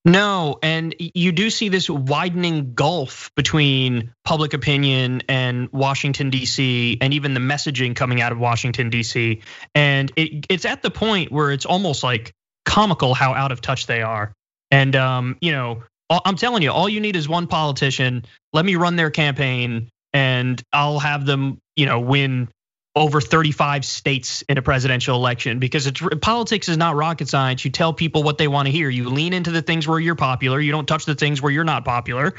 No, 0.08 0.60
and 0.62 0.96
you 1.00 1.32
do 1.32 1.50
see 1.50 1.70
this 1.70 1.89
widening 1.89 2.76
gulf 2.76 3.32
between 3.36 4.13
public 4.24 4.54
opinion 4.54 5.24
and 5.28 5.68
Washington 5.72 6.30
D.C. 6.30 7.00
and 7.02 7.12
even 7.12 7.34
the 7.34 7.39
messaging 7.39 7.96
coming 7.96 8.22
out 8.22 8.32
of 8.32 8.38
Washington 8.38 8.91
D.C. 8.91 9.41
And 9.74 10.12
it, 10.15 10.46
it's 10.48 10.65
at 10.65 10.84
the 10.84 10.91
point 10.91 11.32
where 11.32 11.52
it's 11.52 11.65
almost 11.65 12.04
like 12.04 12.34
comical 12.65 13.15
how 13.15 13.34
out 13.34 13.52
of 13.52 13.62
touch 13.62 13.88
they 13.88 14.04
are. 14.04 14.32
And 14.70 14.96
um, 14.96 15.38
you 15.41 15.52
know, 15.52 15.82
I'm 16.10 16.36
telling 16.36 16.62
you, 16.62 16.72
all 16.72 16.88
you 16.88 17.00
need 17.00 17.15
is 17.15 17.28
one 17.28 17.48
politician. 17.48 18.26
Let 18.54 18.63
me 18.63 18.76
run 18.76 18.98
their 18.98 19.10
campaign, 19.10 19.89
and 20.13 20.62
I'll 20.72 21.00
have 21.00 21.26
them, 21.26 21.58
you 21.76 21.88
know, 21.88 22.00
win 22.00 22.50
over 22.97 23.19
35 23.19 23.84
states 23.84 24.41
in 24.47 24.58
a 24.58 24.62
presidential 24.62 25.17
election 25.17 25.60
because 25.60 25.91
politics 26.21 26.69
is 26.69 26.77
not 26.77 26.95
rocket 26.95 27.27
science. 27.27 27.65
You 27.65 27.71
tell 27.71 27.91
people 27.91 28.23
what 28.23 28.38
they 28.38 28.47
want 28.47 28.67
to 28.67 28.71
hear. 28.71 28.89
You 28.89 29.10
lean 29.10 29.34
into 29.34 29.51
the 29.51 29.62
things 29.62 29.86
where 29.86 29.99
you're 29.99 30.15
popular. 30.15 30.62
You 30.62 30.71
don't 30.71 30.88
touch 30.88 31.05
the 31.05 31.15
things 31.15 31.41
where 31.41 31.51
you're 31.51 31.65
not 31.65 31.84
popular. 31.84 32.36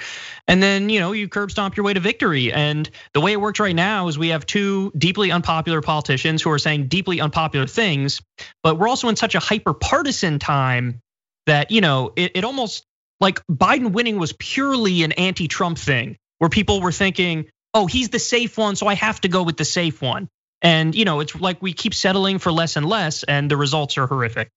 And 0.49 0.63
then, 0.63 0.89
you 0.89 0.99
know, 0.99 1.13
you 1.13 1.29
curb 1.29 1.51
stomp 1.51 1.77
your 1.77 1.85
way 1.85 1.93
to 1.93 2.01
victory. 2.01 2.55
And 2.55 2.89
the 3.13 3.21
way 3.21 3.33
it 3.33 3.41
works 3.41 3.61
right 3.61 3.77
now 3.77 4.09
is 4.09 4.19
we 4.19 4.29
have 4.29 4.47
two 4.47 4.93
deeply 4.97 5.31
unpopular 5.31 5.83
politicians 5.83 6.41
who 6.41 6.51
are 6.51 6.59
saying 6.59 6.89
deeply 6.89 7.21
unpopular 7.21 7.67
things, 7.67 8.23
but 8.63 8.79
we're 8.79 8.89
also 8.89 9.09
in 9.09 9.17
such 9.17 9.35
a 9.35 9.41
hyper 9.41 9.75
partisan 9.75 10.39
time 10.39 11.01
that, 11.45 11.71
you 11.71 11.83
know, 11.83 12.13
it, 12.17 12.33
it 12.35 12.45
almost 12.45 12.83
like 13.21 13.47
Biden 13.47 13.93
winning 13.93 14.19
was 14.19 14.33
purely 14.33 15.03
an 15.03 15.13
anti-Trump 15.13 15.77
thing 15.79 16.17
where 16.39 16.49
people 16.49 16.81
were 16.81 16.93
thinking, 16.93 17.47
oh, 17.75 17.87
he's 17.87 18.09
the 18.09 18.19
safe 18.19 18.57
one, 18.57 18.75
so 18.75 18.87
I 18.87 18.95
have 18.95 19.21
to 19.21 19.29
go 19.29 19.43
with 19.43 19.59
the 19.59 19.65
safe 19.65 20.01
one. 20.01 20.29
And 20.63 20.95
you 20.95 21.05
know, 21.05 21.21
it's 21.21 21.35
like 21.35 21.61
we 21.63 21.73
keep 21.73 21.95
settling 21.95 22.39
for 22.39 22.53
less 22.53 22.77
and 22.77 22.87
less, 22.87 23.25
and 23.25 23.51
the 23.51 23.57
results 23.57 23.99
are 23.99 24.07
horrific. 24.07 24.51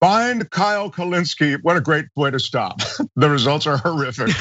Find 0.00 0.50
Kyle 0.50 0.90
Kulinski. 0.90 1.58
What 1.62 1.76
a 1.76 1.80
great 1.80 2.06
way 2.16 2.32
to 2.32 2.40
stop. 2.40 2.80
the 3.16 3.30
results 3.30 3.68
are 3.68 3.76
horrific. 3.76 4.26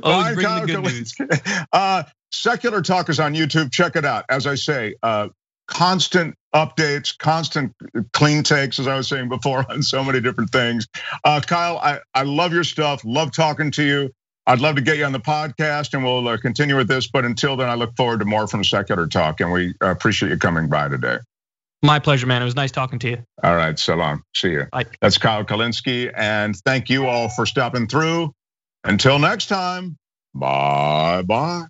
Bring 0.00 0.02
Kyle 0.02 0.60
the 0.60 0.66
good 0.66 0.84
Kulinski. 0.84 1.30
news. 1.30 1.66
Uh, 1.72 2.02
Secular 2.32 2.82
Talk 2.82 3.08
is 3.08 3.20
on 3.20 3.34
YouTube. 3.34 3.70
Check 3.70 3.94
it 3.94 4.04
out. 4.04 4.24
As 4.28 4.48
I 4.48 4.56
say, 4.56 4.96
uh, 5.02 5.28
constant 5.68 6.34
updates, 6.54 7.16
constant 7.16 7.72
clean 8.12 8.42
takes, 8.42 8.78
as 8.78 8.88
I 8.88 8.96
was 8.96 9.08
saying 9.08 9.28
before, 9.28 9.64
on 9.70 9.82
so 9.82 10.02
many 10.02 10.20
different 10.20 10.50
things. 10.50 10.86
Uh, 11.24 11.40
Kyle, 11.40 11.78
I, 11.78 12.00
I 12.14 12.22
love 12.22 12.52
your 12.52 12.64
stuff. 12.64 13.02
Love 13.04 13.32
talking 13.32 13.70
to 13.72 13.84
you. 13.84 14.10
I'd 14.46 14.60
love 14.60 14.76
to 14.76 14.82
get 14.82 14.96
you 14.96 15.04
on 15.04 15.12
the 15.12 15.20
podcast 15.20 15.92
and 15.94 16.04
we'll 16.04 16.26
uh, 16.28 16.36
continue 16.38 16.76
with 16.76 16.88
this. 16.88 17.08
But 17.08 17.24
until 17.24 17.56
then, 17.56 17.68
I 17.68 17.74
look 17.74 17.96
forward 17.96 18.20
to 18.20 18.24
more 18.24 18.46
from 18.46 18.62
Secular 18.62 19.08
Talk 19.08 19.40
and 19.40 19.50
we 19.50 19.74
uh, 19.82 19.90
appreciate 19.90 20.28
you 20.30 20.38
coming 20.38 20.68
by 20.68 20.88
today. 20.88 21.18
My 21.82 21.98
pleasure, 21.98 22.26
man. 22.26 22.42
It 22.42 22.46
was 22.46 22.56
nice 22.56 22.70
talking 22.70 22.98
to 23.00 23.10
you. 23.10 23.18
All 23.42 23.54
right, 23.54 23.78
so 23.78 23.96
long. 23.96 24.22
See 24.34 24.50
you. 24.50 24.66
Bye. 24.72 24.86
That's 25.00 25.18
Kyle 25.18 25.44
Kulinski. 25.44 26.12
And 26.14 26.56
thank 26.56 26.88
you 26.88 27.06
all 27.06 27.28
for 27.28 27.44
stopping 27.44 27.86
through. 27.86 28.32
Until 28.84 29.18
next 29.18 29.46
time, 29.46 29.96
bye 30.34 31.22
bye. 31.22 31.64